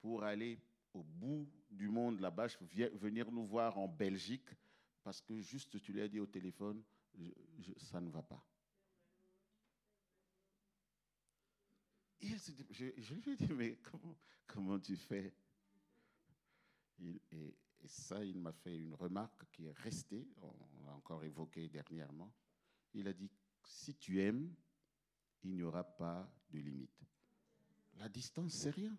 [0.00, 0.58] pour aller
[0.92, 2.48] au bout du monde là-bas,
[2.94, 4.50] venir nous voir en Belgique,
[5.04, 6.82] parce que juste tu lui as dit au téléphone,
[7.76, 8.44] ça ne va pas.
[12.20, 12.36] Et
[12.70, 14.16] je, lui ai dit, mais comment,
[14.48, 15.32] comment tu fais?
[17.00, 21.68] Et, et ça, il m'a fait une remarque qui est restée, on l'a encore évoqué
[21.68, 22.32] dernièrement.
[22.92, 23.30] Il a dit,
[23.64, 24.54] si tu aimes,
[25.42, 27.00] il n'y aura pas de limite.
[27.96, 28.96] La distance, c'est rien.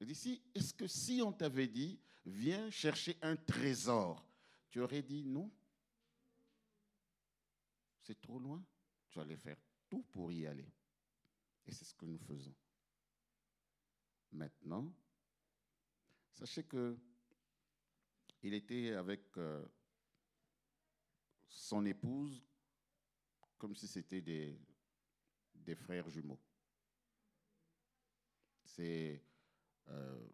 [0.00, 4.26] Il dit, est-ce que si on t'avait dit, viens chercher un trésor,
[4.70, 5.50] tu aurais dit non?
[8.00, 8.64] C'est trop loin.
[9.10, 9.58] Tu allais faire
[9.88, 10.72] tout pour y aller.
[11.66, 12.54] Et c'est ce que nous faisons.
[14.32, 14.92] Maintenant,
[16.32, 16.98] sachez que
[18.42, 19.64] il était avec euh,
[21.48, 22.44] son épouse
[23.56, 24.58] comme si c'était des,
[25.76, 26.40] frères jumeaux.
[28.64, 29.22] C'est,
[29.88, 30.28] euh,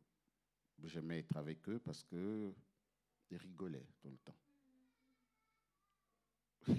[0.84, 2.54] j'aimais être avec eux parce que
[3.30, 4.38] ils rigolaient tout le temps.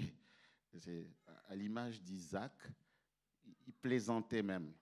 [0.78, 1.06] C'est
[1.48, 2.52] à l'image d'Isaac,
[3.66, 4.72] il plaisantait même.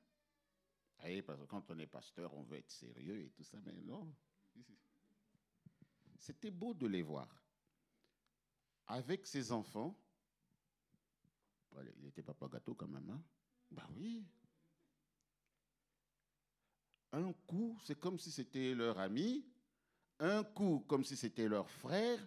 [1.27, 4.15] parce que quand on est pasteur, on veut être sérieux et tout ça, mais non.
[6.19, 7.29] C'était beau de les voir.
[8.87, 9.97] Avec ses enfants,
[11.99, 13.23] il était papa gâteau quand même, hein?
[13.71, 14.27] Ben oui.
[17.13, 19.47] Un coup, c'est comme si c'était leur ami,
[20.19, 22.19] un coup, comme si c'était leur frère,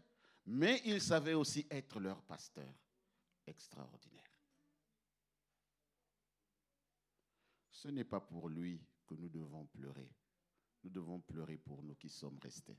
[0.45, 2.73] mais il savait aussi être leur pasteur.
[3.45, 4.31] Extraordinaire.
[7.81, 10.07] ce n'est pas pour lui que nous devons pleurer.
[10.83, 12.77] Nous devons pleurer pour nous qui sommes restés.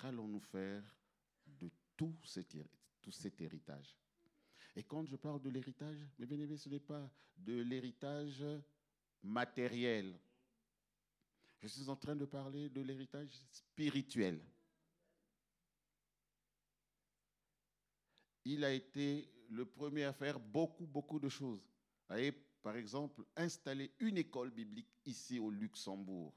[0.00, 0.82] Qu'allons-nous faire
[1.46, 3.98] de tout cet, héritage
[4.74, 8.42] Et quand je parle de l'héritage, mes bien-aimés, ce n'est pas de l'héritage
[9.22, 10.18] matériel.
[11.60, 14.40] Je suis en train de parler de l'héritage spirituel.
[18.46, 21.68] Il a été le premier à faire beaucoup, beaucoup de choses.
[22.62, 26.34] Par exemple, installer une école biblique ici au Luxembourg,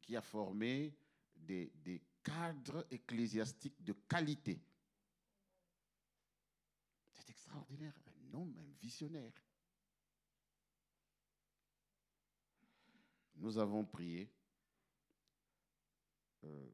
[0.00, 0.96] qui a formé
[1.36, 4.60] des, cadres ecclésiastiques de qualité.
[7.12, 9.32] C'est extraordinaire, un homme, un visionnaire.
[13.36, 14.28] Nous avons prié.
[16.42, 16.68] Euh,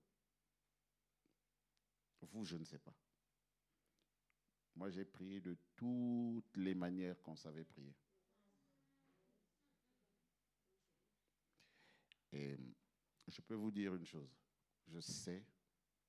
[2.32, 2.94] vous, je ne sais pas.
[4.74, 7.94] Moi, j'ai prié de toutes les manières qu'on savait prier.
[12.32, 12.58] Et
[13.28, 14.41] je peux vous dire une chose.
[14.86, 15.44] Je sais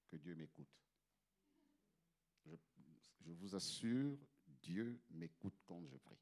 [0.07, 0.69] que Dieu m'écoute.
[2.45, 6.19] Je, vous assure, Dieu m'écoute quand je prie.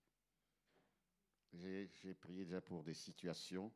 [1.54, 3.74] J'ai prié déjà pour des situations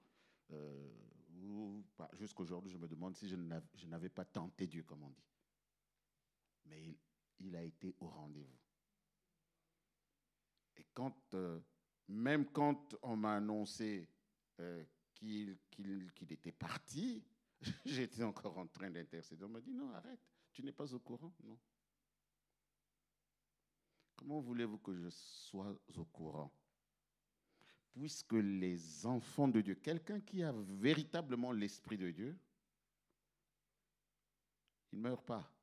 [0.52, 0.92] euh,
[1.30, 3.36] où, bah, jusqu'aujourd'hui, je me demande si je
[3.88, 5.26] n'avais pas tenté Dieu, comme on dit.
[6.66, 6.98] Mais il,
[7.40, 8.60] il a été au rendez-vous.
[10.78, 11.60] Et quand, euh,
[12.08, 14.10] même quand on m'a annoncé
[14.60, 15.58] euh, qu'il
[16.30, 17.24] était parti,
[17.86, 19.44] j'étais encore en train d'intercéder.
[19.44, 20.20] On m'a dit non, arrête,
[20.52, 21.58] tu n'es pas au courant, non.
[24.16, 26.52] Comment voulez-vous que je sois au courant?
[27.94, 32.38] Puisque les enfants de Dieu, quelqu'un qui a véritablement l'Esprit de Dieu,
[34.92, 35.56] il ne meurt pas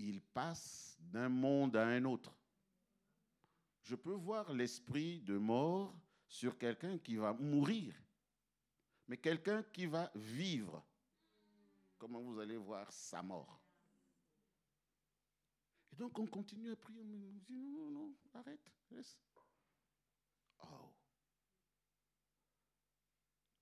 [0.00, 2.34] il passe d'un monde à un autre.
[3.82, 5.94] Je peux voir l'esprit de mort
[6.26, 7.94] sur quelqu'un qui va mourir,
[9.10, 10.86] mais quelqu'un qui va vivre.
[11.98, 13.60] Comment vous allez voir sa mort?
[15.92, 19.18] Et donc on continue à prier, on nous dit non, non, non, arrête, laisse.
[20.62, 20.94] Oh,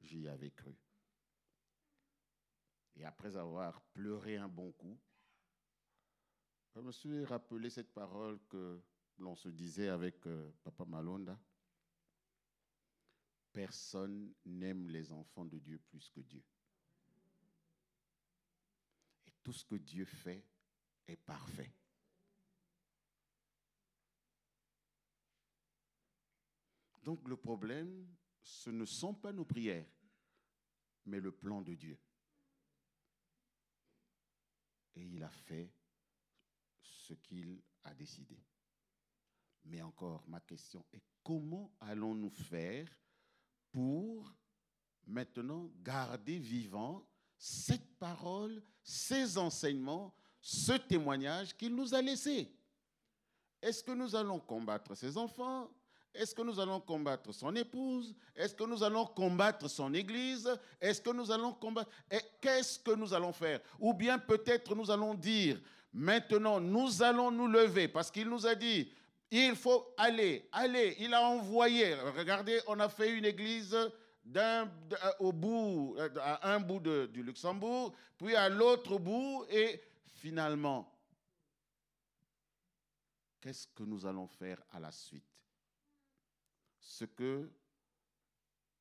[0.03, 0.77] j'y avais cru.
[2.97, 5.01] Et après avoir pleuré un bon coup,
[6.75, 8.83] je me suis rappelé cette parole que
[9.17, 11.41] l'on se disait avec euh, Papa Malonda.
[13.59, 16.45] Personne n'aime les enfants de Dieu plus que Dieu.
[19.27, 20.47] Et tout ce que Dieu fait
[21.09, 21.75] est parfait.
[27.03, 28.07] Donc le problème,
[28.41, 29.91] ce ne sont pas nos prières,
[31.07, 31.99] mais le plan de Dieu.
[34.95, 35.75] Et il a fait
[36.81, 38.41] ce qu'il a décidé.
[39.65, 42.89] Mais encore, ma question est comment allons-nous faire
[43.73, 44.33] pour
[45.07, 47.05] maintenant garder vivant
[47.37, 52.53] cette parole, ces enseignements, ce témoignage qu'il nous a laissé.
[53.61, 55.71] Est-ce que nous allons combattre ses enfants?
[56.15, 58.15] Est-ce que nous allons combattre son épouse?
[58.35, 60.49] Est-ce que nous allons combattre son église?
[60.81, 61.91] Est-ce que nous allons combattre...
[62.11, 63.61] Et qu'est-ce que nous allons faire?
[63.79, 65.61] Ou bien peut-être nous allons dire,
[65.93, 68.93] Maintenant, nous allons nous lever parce qu'il nous a dit,
[69.31, 70.97] il faut aller, aller.
[71.01, 71.95] Il a envoyé.
[71.95, 73.77] Regardez, on a fait une église
[74.25, 74.71] d'un,
[75.19, 80.93] au bout, à un bout du Luxembourg, puis à l'autre bout, et finalement,
[83.41, 85.25] qu'est-ce que nous allons faire à la suite?
[86.81, 87.51] Ce que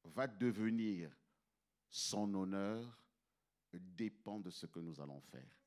[0.04, 1.12] va devenir
[1.90, 2.98] son honneur
[3.74, 5.58] dépend de ce que nous allons faire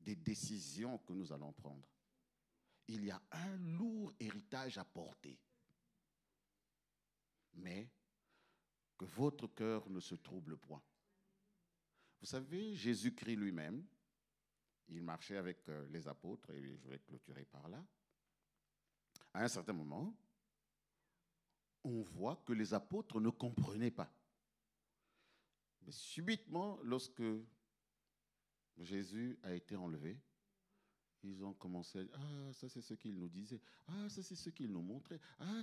[0.00, 1.88] des décisions que nous allons prendre.
[2.88, 5.38] Il y a un lourd héritage à porter.
[7.54, 7.88] Mais
[8.98, 10.82] que votre cœur ne se trouble point.
[12.20, 13.84] Vous savez, Jésus-Christ lui-même,
[14.88, 17.84] il marchait avec euh, les apôtres, et je vais clôturer par là.
[19.32, 20.14] À un certain moment,
[21.82, 24.12] on voit que les apôtres ne comprenaient pas.
[25.82, 27.22] Mais subitement, lorsque
[28.78, 30.18] Jésus a été enlevé.
[31.24, 34.34] Ils ont commencé à dire, ah, ça c'est ce qu'il nous disait, ah, ça c'est
[34.34, 35.62] ce qu'il nous montrait, ah,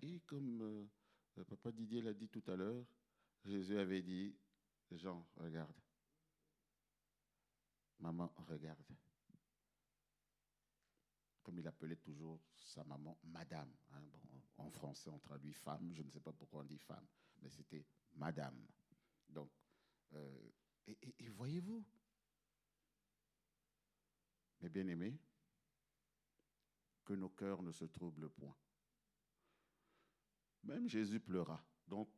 [0.00, 2.82] Et comme euh, papa Didier l'a dit tout à l'heure,
[3.44, 4.34] Jésus avait dit,
[4.90, 5.74] Jean, regarde.
[7.98, 8.82] Maman, regarde.
[11.42, 13.72] Comme il appelait toujours sa maman, madame.
[13.92, 14.02] Hein,
[14.56, 17.06] en français, on traduit femme, je ne sais pas pourquoi on dit femme,
[17.42, 17.84] mais c'était
[18.14, 18.66] madame.
[19.28, 19.50] Donc,
[20.14, 20.50] euh,
[20.86, 21.84] et voyez-vous,
[24.60, 25.18] mes bien-aimés,
[27.04, 28.56] que nos cœurs ne se troublent point.
[30.64, 31.64] Même Jésus pleura.
[31.86, 32.10] Donc,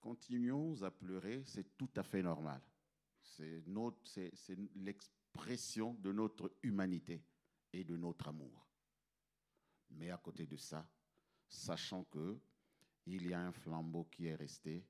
[0.00, 2.62] continuons à pleurer, c'est tout à fait normal.
[3.20, 3.62] C'est
[4.74, 7.22] l'expression de notre humanité
[7.72, 8.66] et de notre amour.
[9.90, 10.90] Mais à côté de ça,
[11.46, 12.40] sachant que
[13.06, 14.86] il y a un flambeau qui est resté,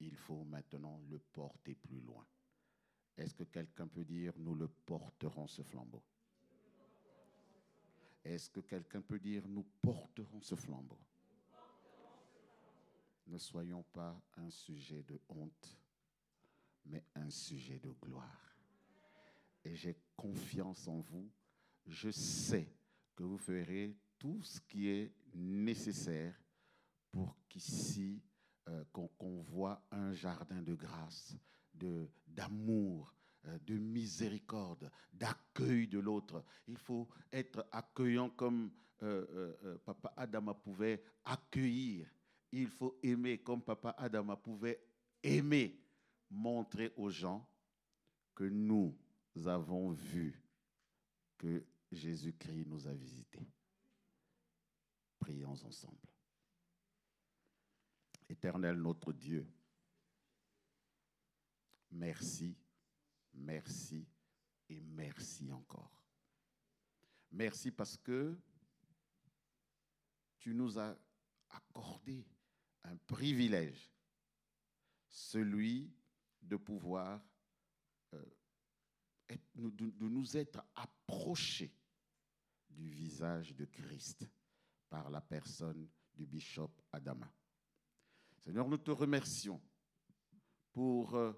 [0.00, 2.26] il faut maintenant le porter plus loin.
[3.16, 6.02] Est-ce que quelqu'un peut dire, nous le porterons ce flambeau?
[8.24, 10.98] Est-ce que quelqu'un peut dire, nous porterons ce flambeau?
[13.26, 15.78] Ne soyons pas un sujet de honte,
[16.86, 18.56] mais un sujet de gloire.
[19.64, 21.30] Et j'ai confiance en vous.
[21.86, 22.68] Je sais
[23.14, 26.34] que vous ferez tout ce qui est nécessaire
[27.10, 28.22] pour qu'ici,
[28.68, 31.36] euh, qu'on voit un jardin de grâce,
[31.74, 33.14] d'amour,
[33.46, 36.44] euh, de, miséricorde, d'accueil de l'autre.
[36.68, 38.70] Il faut être accueillant comme
[39.02, 42.08] euh, Papa Adama pouvait accueillir.
[42.52, 44.80] Il faut aimer comme Papa Adama pouvait
[45.22, 45.80] aimer,
[46.30, 47.48] montrer aux gens
[48.34, 48.96] que nous
[49.46, 50.42] avons vu
[51.38, 53.46] que Jésus-Christ nous a visités.
[55.18, 55.98] Prions ensemble.
[58.28, 59.46] Éternel notre Dieu,
[61.92, 62.56] merci,
[63.34, 64.06] merci
[64.68, 66.02] et merci encore.
[67.30, 68.36] Merci parce que
[70.38, 70.96] tu nous as
[71.50, 72.26] accordé
[72.84, 73.92] un privilège,
[75.08, 75.92] celui
[76.40, 77.22] de pouvoir
[78.14, 78.24] euh,
[79.54, 81.74] de nous être approchés
[82.68, 84.28] du visage de Christ
[84.88, 87.32] par la personne du bishop Adama.
[88.38, 89.62] Seigneur, nous te remercions
[90.72, 91.32] pour euh,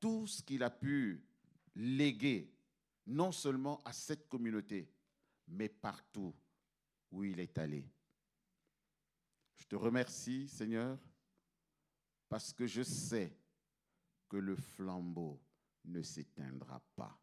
[0.00, 1.22] tout ce qu'il a pu
[1.76, 2.52] léguer,
[3.06, 4.90] non seulement à cette communauté,
[5.46, 6.34] mais partout
[7.12, 7.88] où il est allé.
[9.56, 10.98] Je te remercie, Seigneur,
[12.28, 13.36] parce que je sais
[14.28, 15.40] que le flambeau
[15.84, 17.18] ne s'éteindra pas.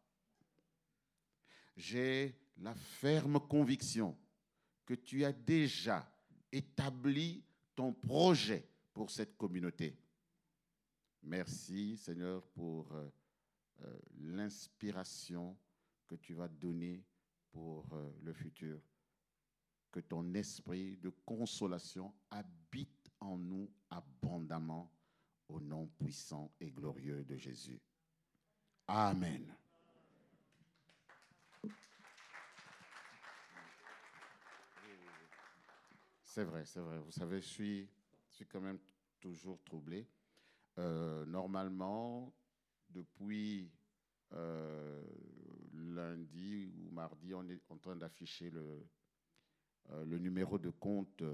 [1.76, 4.16] J'ai la ferme conviction
[4.84, 6.10] que tu as déjà
[6.50, 9.96] établi ton projet pour cette communauté.
[11.28, 13.06] Merci Seigneur pour euh,
[13.82, 15.58] euh, l'inspiration
[16.06, 17.04] que tu vas donner
[17.50, 18.80] pour euh, le futur.
[19.92, 24.90] Que ton esprit de consolation habite en nous abondamment
[25.50, 27.78] au nom puissant et glorieux de Jésus.
[28.86, 29.54] Amen.
[36.22, 36.98] C'est vrai, c'est vrai.
[37.00, 37.88] Vous savez, je suis
[38.30, 38.78] suis quand même
[39.20, 40.08] toujours troublé.
[40.78, 42.32] Euh, normalement,
[42.88, 43.68] depuis
[44.32, 45.02] euh,
[45.72, 48.86] lundi ou mardi, on est en train d'afficher le,
[49.90, 51.24] euh, le numéro de compte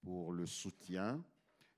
[0.00, 1.24] pour le soutien.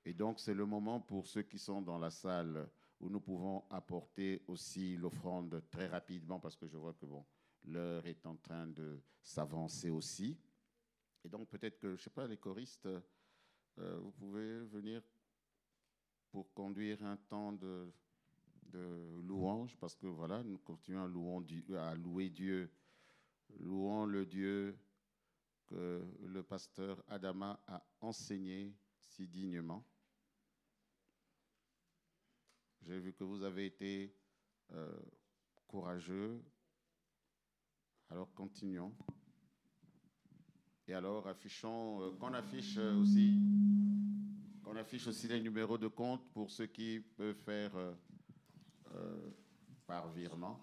[0.05, 3.63] Et donc, c'est le moment pour ceux qui sont dans la salle où nous pouvons
[3.71, 7.25] apporter aussi l'offrande très rapidement parce que je vois que bon,
[7.63, 10.37] l'heure est en train de s'avancer aussi.
[11.23, 12.87] Et donc, peut-être que, je ne sais pas, les choristes
[13.77, 15.01] vous pouvez venir
[16.31, 17.91] pour conduire un temps de,
[19.23, 21.03] louange, parce que voilà, nous continuons
[21.77, 22.71] à, louer Dieu.
[23.59, 24.79] Louons le Dieu
[25.67, 29.85] que le pasteur Adama a enseigné si dignement.
[32.83, 34.15] J'ai vu que vous avez été
[34.71, 34.99] euh,
[35.67, 36.41] courageux.
[38.09, 38.95] Alors continuons.
[40.87, 43.39] Et alors, affichons, euh, qu'on affiche euh, aussi,
[44.81, 49.31] affiche aussi les numéros de compte pour ceux qui peuvent faire euh,
[49.85, 50.59] par virement.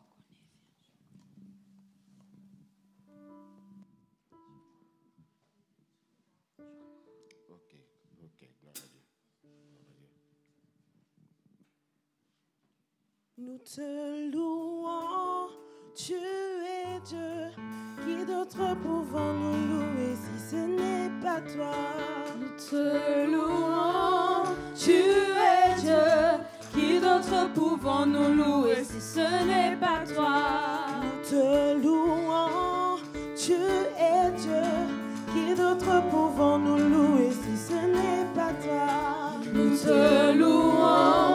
[13.40, 15.48] Nous te louons,
[15.98, 17.50] tu es Dieu.
[18.04, 21.74] Qui d'autre pouvons-nous louer si ce n'est pas toi?
[22.38, 24.44] Nous te louons,
[24.78, 26.06] tu es Dieu.
[26.72, 31.02] Qui d'autre pouvons-nous louer si ce n'est pas toi?
[31.02, 32.98] Nous te louons,
[33.36, 34.66] tu es Dieu.
[35.32, 39.40] Qui d'autre pouvons-nous louer si ce n'est pas toi?
[39.52, 41.27] Nous te louons.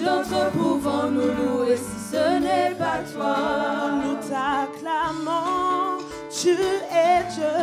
[0.00, 3.36] Qui d'autre pouvons-nous louer si ce n'est pas toi
[4.30, 5.98] t'acclamons,
[6.30, 7.60] tu es Dieu.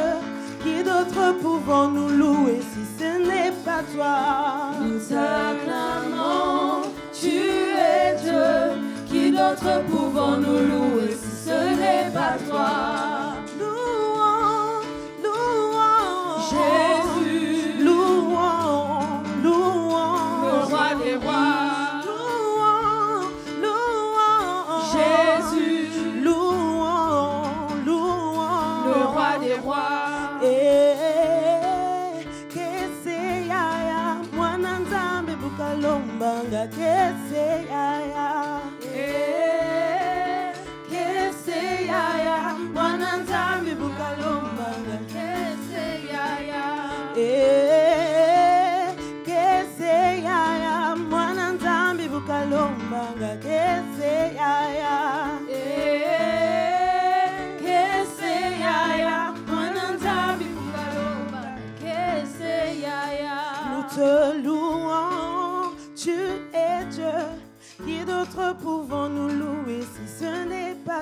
[0.64, 4.70] Qui d'autre pouvons-nous louer si ce n'est pas toi?
[4.80, 8.78] Nous t'acclamons, tu es Dieu.
[9.08, 13.17] Qui d'autre pouvons-nous louer si ce n'est pas toi?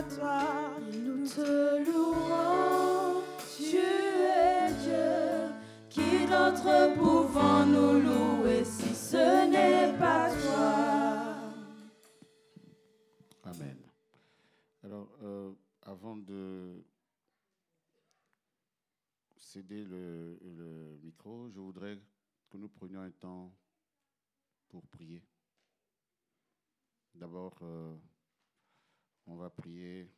[0.04, 0.78] Toi?
[0.94, 3.24] Nous te louons,
[3.58, 5.54] tu es Dieu.
[5.90, 10.76] Qui d'autre pouvons nous louer si ce n'est pas toi?
[13.44, 13.78] Amen.
[14.84, 16.84] Alors, euh, avant de
[19.38, 21.98] céder le, le micro, je voudrais
[22.50, 23.54] que nous prenions un temps
[24.68, 25.24] pour prier.
[27.14, 27.96] D'abord, euh,
[29.28, 30.10] on va prier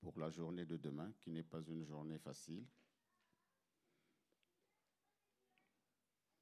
[0.00, 2.64] pour la journée de demain, qui n'est pas une journée facile.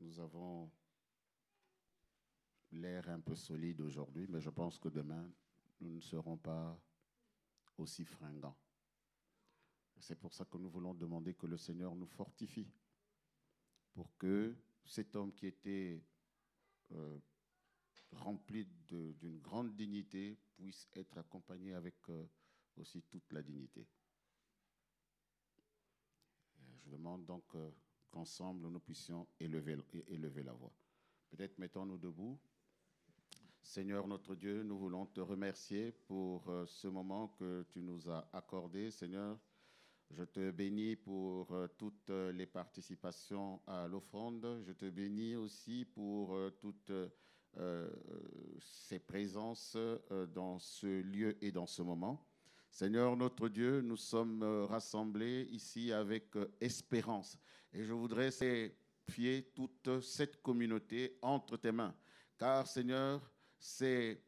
[0.01, 0.71] Nous avons
[2.73, 5.31] l'air un peu solide aujourd'hui, mais je pense que demain,
[5.81, 6.79] nous ne serons pas
[7.79, 8.57] aussi fringants.
[9.99, 12.69] C'est pour ça que nous voulons demander que le Seigneur nous fortifie
[13.95, 14.55] pour que
[14.85, 16.03] cet homme qui était
[16.93, 17.19] euh,
[18.15, 22.25] rempli d'une grande dignité puisse être accompagné avec euh,
[22.77, 23.87] aussi toute la dignité.
[26.61, 27.71] Euh, Je demande donc euh,
[28.11, 29.77] qu'ensemble nous puissions élever,
[30.09, 30.73] élever la voix.
[31.31, 32.39] Peut-être mettons-nous debout.
[33.63, 38.91] Seigneur notre Dieu, nous voulons te remercier pour ce moment que tu nous as accordé.
[38.91, 39.39] Seigneur,
[40.11, 44.63] je te bénis pour toutes les participations à l'offrande.
[44.67, 46.93] Je te bénis aussi pour toutes
[47.59, 47.89] euh,
[48.61, 52.27] ces présences euh, dans ce lieu et dans ce moment.
[52.71, 57.39] Seigneur notre Dieu, nous sommes euh, rassemblés ici avec espérance.
[57.73, 58.31] Et je voudrais
[59.09, 61.95] fier toute cette communauté entre tes mains.
[62.37, 63.21] Car Seigneur,
[63.59, 64.21] c'est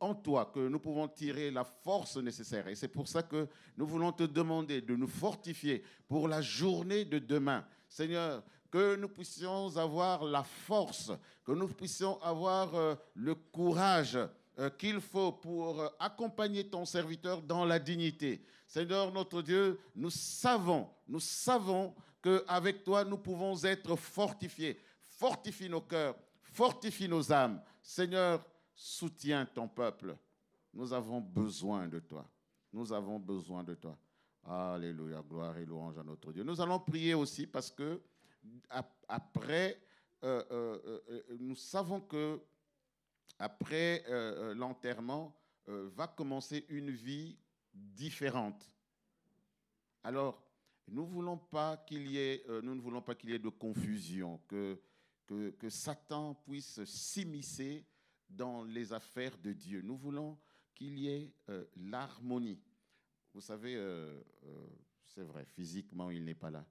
[0.00, 2.66] en toi que nous pouvons tirer la force nécessaire.
[2.68, 7.04] Et c'est pour ça que nous voulons te demander de nous fortifier pour la journée
[7.04, 7.66] de demain.
[7.86, 11.12] Seigneur, que nous puissions avoir la force,
[11.44, 14.18] que nous puissions avoir euh, le courage
[14.58, 18.44] euh, qu'il faut pour euh, accompagner ton serviteur dans la dignité.
[18.66, 24.78] Seigneur notre Dieu, nous savons, nous savons qu'avec toi, nous pouvons être fortifiés.
[25.02, 27.60] Fortifie nos cœurs, fortifie nos âmes.
[27.82, 28.44] Seigneur,
[28.74, 30.16] soutiens ton peuple.
[30.72, 32.24] Nous avons besoin de toi.
[32.72, 33.98] Nous avons besoin de toi.
[34.46, 36.44] Alléluia, gloire et louange à notre Dieu.
[36.44, 38.00] Nous allons prier aussi parce que
[39.08, 39.80] après,
[40.22, 42.40] euh, euh, euh, nous savons que
[43.38, 44.04] après
[44.54, 45.34] l'enterrement
[45.66, 47.38] va commencer une vie
[47.72, 48.70] différente.
[50.02, 50.42] Alors,
[50.88, 54.38] nous, voulons pas qu'il y ait, nous ne voulons pas qu'il y ait de confusion,
[54.46, 54.78] que,
[55.26, 57.86] que, Satan puisse s'immiscer
[58.28, 59.80] dans les affaires de Dieu.
[59.80, 60.38] Nous voulons
[60.74, 61.32] qu'il y ait
[61.76, 62.60] l'harmonie.
[63.32, 63.74] Vous savez,
[65.06, 66.66] c'est vrai, physiquement, il n'est pas là.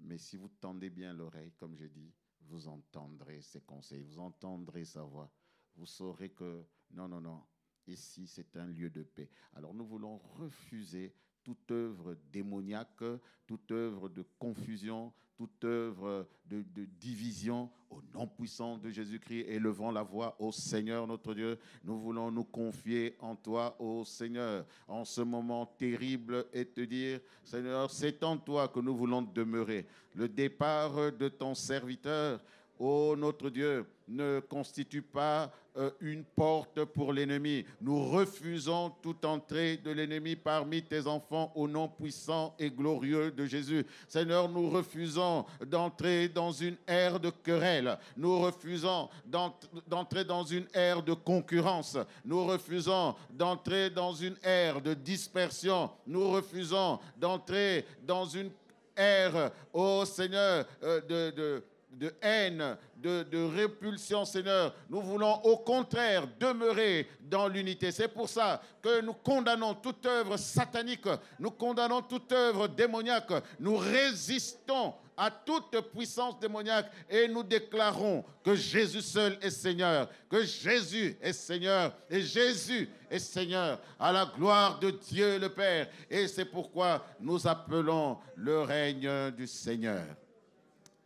[0.00, 4.84] Mais si vous tendez bien l'oreille, comme j'ai dit, vous entendrez ses conseils, vous entendrez
[4.84, 5.32] sa voix.
[5.76, 7.44] Vous saurez que non, non, non,
[7.86, 9.30] ici c'est un lieu de paix.
[9.52, 11.14] Alors nous voulons refuser
[11.54, 13.02] toute œuvre démoniaque,
[13.46, 16.62] toute œuvre de confusion, toute œuvre de,
[17.00, 19.46] division au nom puissant de Jésus-Christ.
[19.48, 21.58] Élevons la voix au Seigneur notre Dieu.
[21.82, 27.20] Nous voulons nous confier en toi, ô Seigneur, en ce moment terrible et te dire,
[27.42, 29.86] Seigneur, c'est en toi que nous voulons demeurer.
[30.14, 32.40] Le départ de ton serviteur,
[32.78, 37.64] ô notre Dieu, ne constitue pas euh, une porte pour l'ennemi.
[37.80, 43.46] Nous refusons toute entrée de l'ennemi parmi tes enfants au nom puissant et glorieux de
[43.46, 43.86] Jésus.
[44.08, 47.96] Seigneur, nous refusons d'entrer dans une ère de querelle.
[48.16, 49.54] Nous refusons d'ent-
[49.86, 51.96] d'entrer dans une ère de concurrence.
[52.24, 55.88] Nous refusons d'entrer dans une ère de dispersion.
[56.06, 58.50] Nous refusons d'entrer dans une
[58.96, 64.74] ère, ô Seigneur, euh, de, de- de haine, de, répulsion, Seigneur.
[64.88, 67.92] Nous voulons au contraire demeurer dans l'unité.
[67.92, 73.76] C'est pour ça que nous condamnons toute œuvre satanique, nous condamnons toute œuvre démoniaque, nous
[73.76, 81.18] résistons à toute puissance démoniaque et nous déclarons que Jésus seul est Seigneur, que Jésus
[81.20, 85.88] est Seigneur et Jésus est Seigneur à la gloire de Dieu le Père.
[86.08, 90.06] Et c'est pourquoi nous appelons le règne du Seigneur.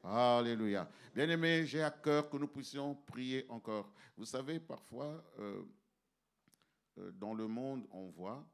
[0.07, 0.87] Alléluia.
[1.15, 3.91] Bien-aimés, j'ai à cœur que nous puissions prier encore.
[4.19, 5.63] Vous savez, parfois, euh,
[6.99, 8.47] euh, dans le monde, on voit,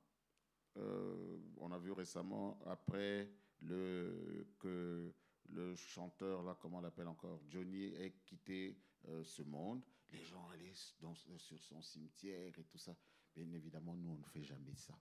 [0.77, 3.29] euh, on a vu récemment, après
[3.61, 5.13] que
[5.49, 8.79] le chanteur, là, comment on l'appelle encore, Johnny, ait quitté
[9.25, 9.83] ce monde,
[10.13, 12.97] les gens allaient sur son cimetière et tout ça.
[13.35, 14.97] Bien évidemment, nous, on ne fait jamais ça.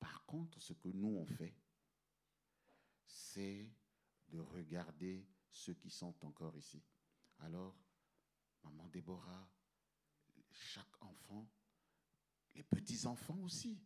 [0.00, 1.54] Par contre, ce que nous, on fait,
[3.06, 3.70] c'est
[4.28, 6.82] de regarder ceux qui sont encore ici.
[7.38, 7.76] Alors,
[8.64, 9.48] maman Déborah,
[10.50, 11.48] chaque enfant,
[12.54, 13.80] les petits-enfants aussi,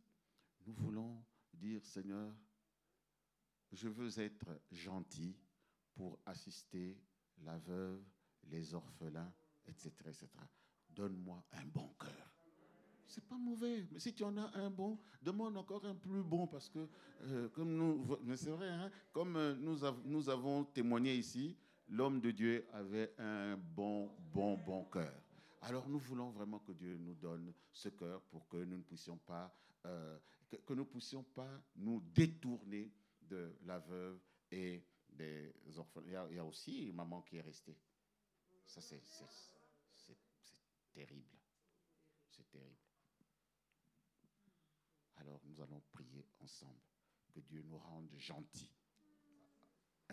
[0.67, 2.35] nous voulons dire, Seigneur,
[3.73, 5.37] je veux être gentil
[5.95, 7.01] pour assister
[7.39, 8.05] la veuve,
[8.45, 9.33] les orphelins,
[9.67, 9.91] etc.
[10.07, 10.29] etc.
[10.89, 12.20] Donne-moi un bon cœur.
[13.11, 16.47] C'est pas mauvais, mais si tu en as un bon, demande encore un plus bon
[16.47, 16.89] parce que,
[17.23, 21.57] euh, comme nous, mais c'est vrai, hein, comme euh, nous, av- nous avons témoigné ici,
[21.89, 25.13] l'homme de Dieu avait un bon, bon, bon cœur.
[25.63, 29.19] Alors nous voulons vraiment que Dieu nous donne ce cœur pour que nous ne puissions
[29.19, 29.53] pas,
[29.87, 30.17] euh,
[30.65, 32.93] que, nous puissions pas nous détourner
[33.23, 34.21] de la veuve
[34.53, 36.07] et des orphelins.
[36.07, 37.77] Il y a, il y a aussi maman qui est restée.
[38.65, 39.03] Ça, c'est
[40.93, 41.37] terrible.
[42.31, 42.80] C'est terrible.
[45.21, 46.81] Alors nous allons prier ensemble.
[47.33, 48.73] Que Dieu nous rende gentils.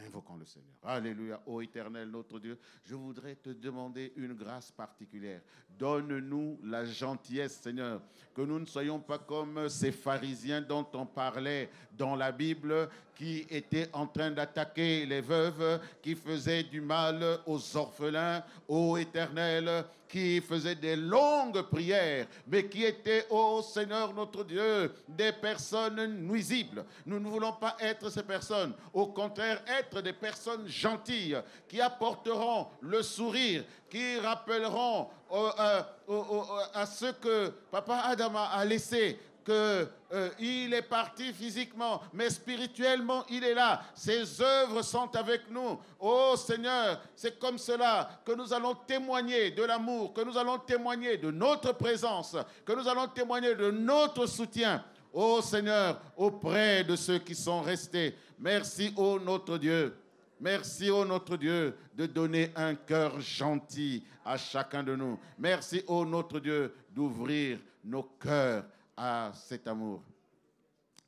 [0.05, 0.75] Invoquons le Seigneur.
[0.83, 1.41] Alléluia.
[1.47, 5.41] Ô éternel, notre Dieu, je voudrais te demander une grâce particulière.
[5.69, 8.01] Donne-nous la gentillesse, Seigneur.
[8.35, 13.47] Que nous ne soyons pas comme ces pharisiens dont on parlait dans la Bible, qui
[13.49, 20.39] étaient en train d'attaquer les veuves, qui faisaient du mal aux orphelins, ô éternel, qui
[20.39, 26.85] faisaient des longues prières, mais qui étaient, ô Seigneur notre Dieu, des personnes nuisibles.
[27.07, 28.73] Nous ne voulons pas être ces personnes.
[28.93, 31.37] Au contraire, être des personnes gentilles,
[31.67, 38.63] qui apporteront le sourire, qui rappelleront euh, au- au- à ce que Papa Adama a
[38.63, 43.81] laissé que euh, il est parti physiquement, mais spirituellement, il est là.
[43.95, 45.79] Ses œuvres sont avec nous.
[46.01, 51.15] Oh Seigneur, c'est comme cela que nous allons témoigner de l'amour, que nous allons témoigner
[51.15, 52.35] de notre présence,
[52.65, 54.83] que nous allons témoigner de notre soutien.
[55.13, 58.15] Oh Seigneur, auprès de ceux qui sont restés.
[58.37, 59.95] Merci, ô notre Dieu.
[60.41, 65.17] Merci, ô notre Dieu, de donner un cœur gentil à chacun de nous.
[65.39, 68.65] Merci, ô notre Dieu, d'ouvrir nos cœurs
[68.97, 70.03] à cet amour.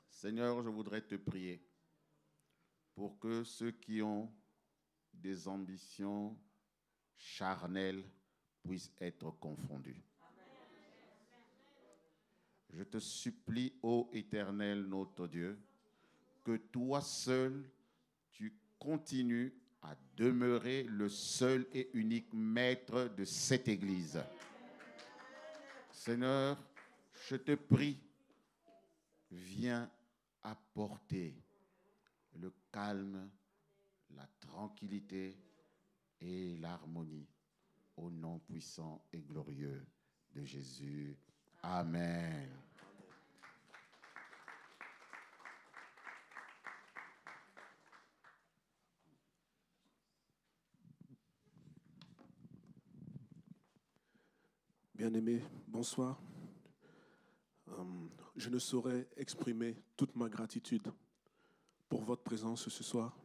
[0.07, 1.59] Seigneur, je voudrais te prier
[2.93, 4.31] pour que ceux qui ont
[5.11, 6.37] des ambitions
[7.17, 8.03] charnelles
[8.61, 10.01] puissent être confondus.
[12.71, 15.59] Je te supplie, ô éternel notre Dieu,
[16.43, 17.67] que toi seul,
[18.29, 24.21] tu continues à demeurer le seul et unique maître de cette Église.
[25.91, 26.57] Seigneur,
[27.27, 27.99] je te prie,
[29.31, 29.89] viens
[30.43, 31.35] apporter
[32.35, 33.29] le calme,
[34.11, 35.37] la tranquillité
[36.21, 37.27] et l'harmonie
[37.97, 39.85] au nom puissant et glorieux
[40.33, 41.17] de Jésus.
[41.61, 42.49] Amen.
[54.95, 56.19] Bien-aimés, bonsoir.
[57.77, 60.91] Hum, je ne saurais exprimer toute ma gratitude
[61.87, 63.17] pour votre présence ce soir.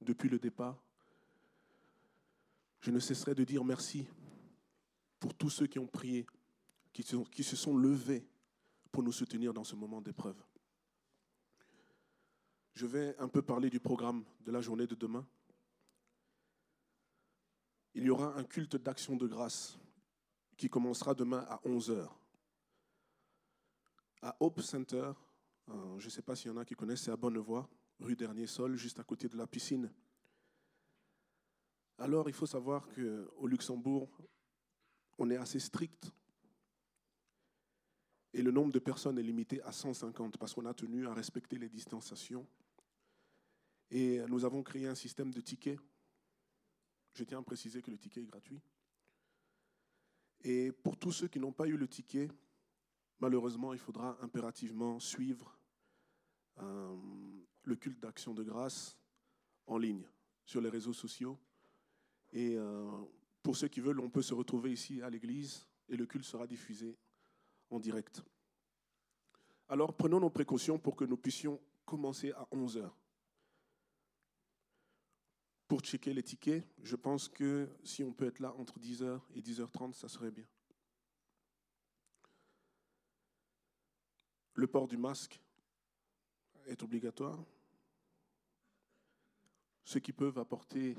[0.00, 0.82] Depuis le départ,
[2.80, 4.06] je ne cesserai de dire merci
[5.18, 6.26] pour tous ceux qui ont prié,
[6.92, 8.26] qui se, qui se sont levés
[8.92, 10.40] pour nous soutenir dans ce moment d'épreuve.
[12.74, 15.26] Je vais un peu parler du programme de la journée de demain.
[17.94, 19.76] Il y aura un culte d'action de grâce
[20.56, 22.08] qui commencera demain à 11h.
[24.22, 25.12] À Hope Center,
[25.68, 27.68] euh, je ne sais pas s'il y en a qui connaissent, c'est à Bonnevoie,
[28.00, 29.92] rue Dernier Sol, juste à côté de la piscine.
[31.98, 34.08] Alors, il faut savoir qu'au Luxembourg,
[35.18, 36.12] on est assez strict
[38.32, 41.58] et le nombre de personnes est limité à 150 parce qu'on a tenu à respecter
[41.58, 42.46] les distanciations.
[43.90, 45.80] Et nous avons créé un système de tickets.
[47.14, 48.60] Je tiens à préciser que le ticket est gratuit.
[50.44, 52.28] Et pour tous ceux qui n'ont pas eu le ticket,
[53.20, 55.58] malheureusement, il faudra impérativement suivre
[56.58, 56.96] euh,
[57.62, 58.98] le culte d'action de grâce
[59.66, 60.06] en ligne
[60.44, 61.38] sur les réseaux sociaux.
[62.32, 62.90] Et euh,
[63.42, 66.46] pour ceux qui veulent, on peut se retrouver ici à l'église et le culte sera
[66.46, 66.98] diffusé
[67.70, 68.22] en direct.
[69.68, 72.96] Alors prenons nos précautions pour que nous puissions commencer à 11 heures.
[75.66, 79.42] Pour checker les tickets, je pense que si on peut être là entre 10h et
[79.42, 80.46] 10h30, ça serait bien.
[84.58, 85.40] Le port du masque
[86.66, 87.38] est obligatoire.
[89.84, 90.96] Ceux qui peuvent apporter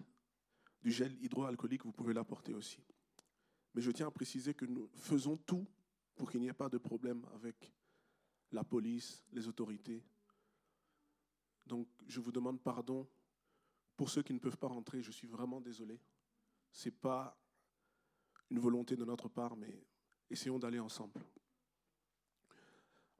[0.81, 2.79] du gel hydroalcoolique, vous pouvez l'apporter aussi.
[3.73, 5.67] Mais je tiens à préciser que nous faisons tout
[6.15, 7.73] pour qu'il n'y ait pas de problème avec
[8.53, 10.05] la police, les autorités.
[11.65, 13.09] Donc je vous demande pardon
[13.97, 15.03] pour ceux qui ne peuvent pas rentrer.
[15.03, 15.99] Je suis vraiment désolé.
[16.71, 17.37] Ce n'est pas
[18.49, 19.85] une volonté de notre part, mais
[20.29, 21.19] essayons d'aller ensemble.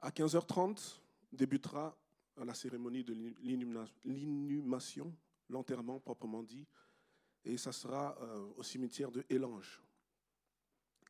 [0.00, 1.00] À 15h30
[1.32, 1.96] débutera
[2.36, 3.14] la cérémonie de
[4.04, 5.14] l'inhumation,
[5.48, 6.66] l'enterrement proprement dit,
[7.44, 9.82] et ça sera euh, au cimetière de Élange.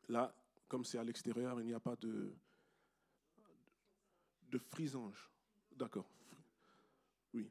[0.09, 0.35] Là,
[0.69, 2.35] comme c'est à l'extérieur, il n'y a pas de,
[4.49, 5.31] de frisange.
[5.73, 6.11] D'accord.
[7.33, 7.51] Oui.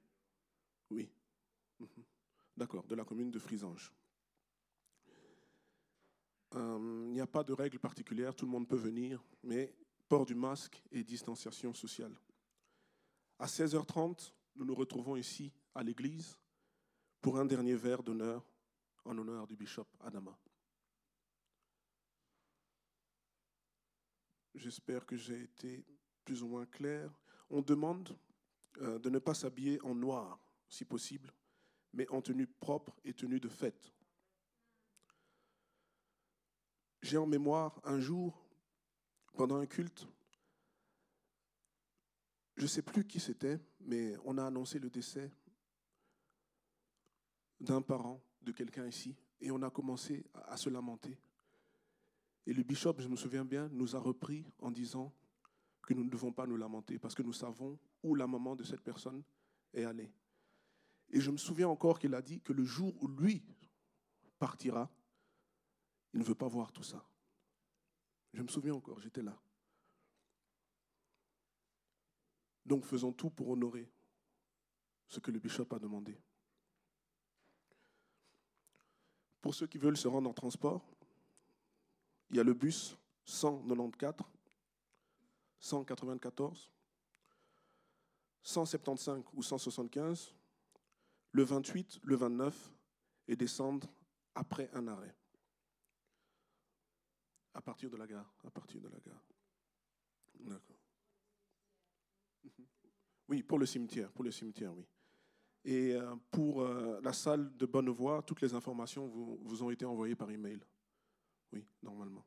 [0.90, 1.10] Oui.
[1.80, 2.04] Mhm.
[2.58, 3.94] D'accord, de la commune de Frisange.
[6.56, 9.74] Euh, il n'y a pas de règle particulière, tout le monde peut venir, mais
[10.10, 12.14] port du masque et distanciation sociale.
[13.38, 16.38] À 16h30, nous nous retrouvons ici à l'église
[17.22, 18.43] pour un dernier verre d'honneur
[19.05, 20.38] en honneur du bishop Adama.
[24.55, 25.86] J'espère que j'ai été
[26.26, 27.18] plus ou moins clair.
[27.49, 28.18] On demande
[28.82, 31.32] euh, de ne pas s'habiller en noir, si possible,
[31.93, 33.93] mais en tenue propre et tenue de fête.
[37.01, 38.39] J'ai en mémoire un jour,
[39.34, 40.08] pendant un culte,
[42.56, 45.32] je ne sais plus qui c'était, mais on a annoncé le décès
[47.60, 51.18] d'un parent de quelqu'un ici, et on a commencé à se lamenter.
[52.46, 55.14] Et le bishop, je me souviens bien, nous a repris en disant
[55.84, 58.64] que nous ne devons pas nous lamenter parce que nous savons où la maman de
[58.64, 59.24] cette personne
[59.74, 60.12] est allée.
[61.10, 63.44] Et je me souviens encore qu'il a dit que le jour où lui
[64.38, 64.90] partira,
[66.14, 67.04] il ne veut pas voir tout ça.
[68.34, 69.38] Je me souviens encore, j'étais là.
[72.66, 73.90] Donc faisons tout pour honorer
[75.08, 76.16] ce que le bishop a demandé.
[79.42, 80.86] Pour ceux qui veulent se rendre en transport,
[82.30, 84.30] il y a le bus 194,
[85.60, 86.72] 194,
[88.44, 90.36] 175 ou 175,
[91.32, 92.74] le 28, le 29
[93.28, 93.88] et descendre
[94.36, 95.16] après un arrêt.
[97.60, 98.34] À partir de la gare.
[98.45, 99.22] À partir de la gare.
[100.39, 100.78] D'accord.
[103.28, 104.10] Oui, pour le cimetière.
[104.14, 104.88] Pour le cimetière, oui.
[105.66, 110.16] Et euh, pour euh, la salle de Bonnevoie, toutes les informations vous, ont été envoyées
[110.16, 110.62] par email.
[111.51, 112.26] Oui, normalement.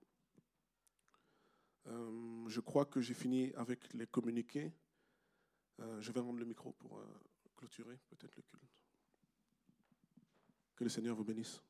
[1.86, 4.70] Euh, je crois que j'ai fini avec les communiqués.
[5.98, 7.02] je vais rendre le micro pour
[7.56, 8.68] clôturer peut-être le culte.
[10.76, 11.62] Que le Seigneur vous bénisse.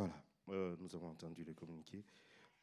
[0.00, 0.14] Voilà,
[0.50, 2.04] euh, nous avons entendu les communiqués.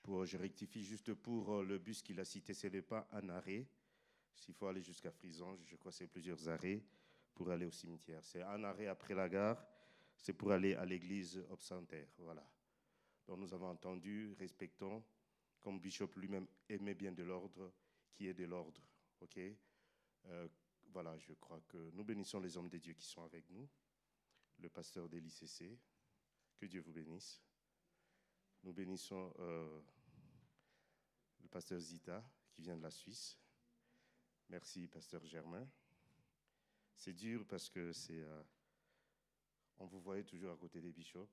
[0.01, 3.29] Pour, je rectifie juste pour euh, le bus qu'il a cité, ce n'est pas un
[3.29, 3.65] arrêt.
[4.35, 6.83] S'il faut aller jusqu'à Frisange, je crois que c'est plusieurs arrêts
[7.33, 8.23] pour aller au cimetière.
[8.23, 9.65] C'est un arrêt après la gare,
[10.15, 12.07] c'est pour aller à l'église obsentaire.
[12.19, 12.47] Voilà.
[13.25, 15.03] Donc nous avons entendu, respectons
[15.59, 17.73] comme Bishop lui-même aimait bien de l'ordre,
[18.13, 18.81] qui est de l'ordre.
[19.21, 19.39] OK?
[20.27, 20.47] Euh,
[20.93, 23.67] Voilà, je crois que nous bénissons les hommes de Dieu qui sont avec nous,
[24.59, 25.77] le pasteur de l'ICC,
[26.57, 27.41] que Dieu vous bénisse.
[28.67, 29.79] Nous bénissons euh,
[31.39, 33.39] le pasteur Zita, qui vient de la Suisse.
[34.49, 35.65] Merci, pasteur Germain.
[36.93, 38.19] C'est dur parce que c'est.
[38.19, 38.43] Euh,
[39.77, 41.31] on vous voyait toujours à côté des bishops.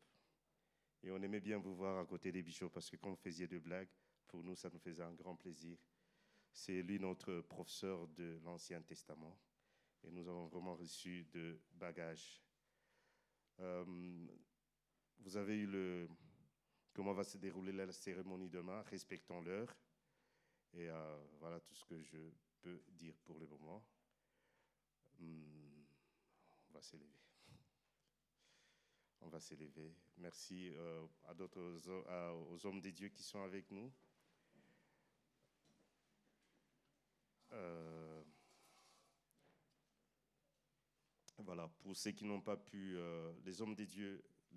[1.03, 3.49] Et on aimait bien vous voir à côté des bishops parce que quand vous faisiez
[3.49, 3.91] de blagues,
[4.29, 5.77] pour nous, ça nous faisait un grand plaisir.
[6.53, 9.37] C'est lui notre professeur de l'Ancien Testament
[10.05, 12.41] et nous avons vraiment reçu de bagages.
[13.59, 13.85] Euh,
[15.19, 16.09] vous avez eu le
[16.95, 18.81] comment va se dérouler la cérémonie demain.
[18.83, 19.77] Respectons l'heure.
[20.73, 22.19] Et euh, voilà tout ce que je
[22.63, 23.85] peux dire pour le moment.
[25.19, 25.85] Hmm,
[26.71, 27.21] on va s'élever.
[29.21, 29.95] On va s'élever.
[30.19, 31.61] Merci euh, à d'autres,
[32.51, 33.93] aux hommes des dieux qui sont avec nous.
[37.53, 38.23] Euh,
[41.39, 42.97] voilà, pour ceux qui n'ont pas pu,
[43.45, 44.25] les hommes des dieux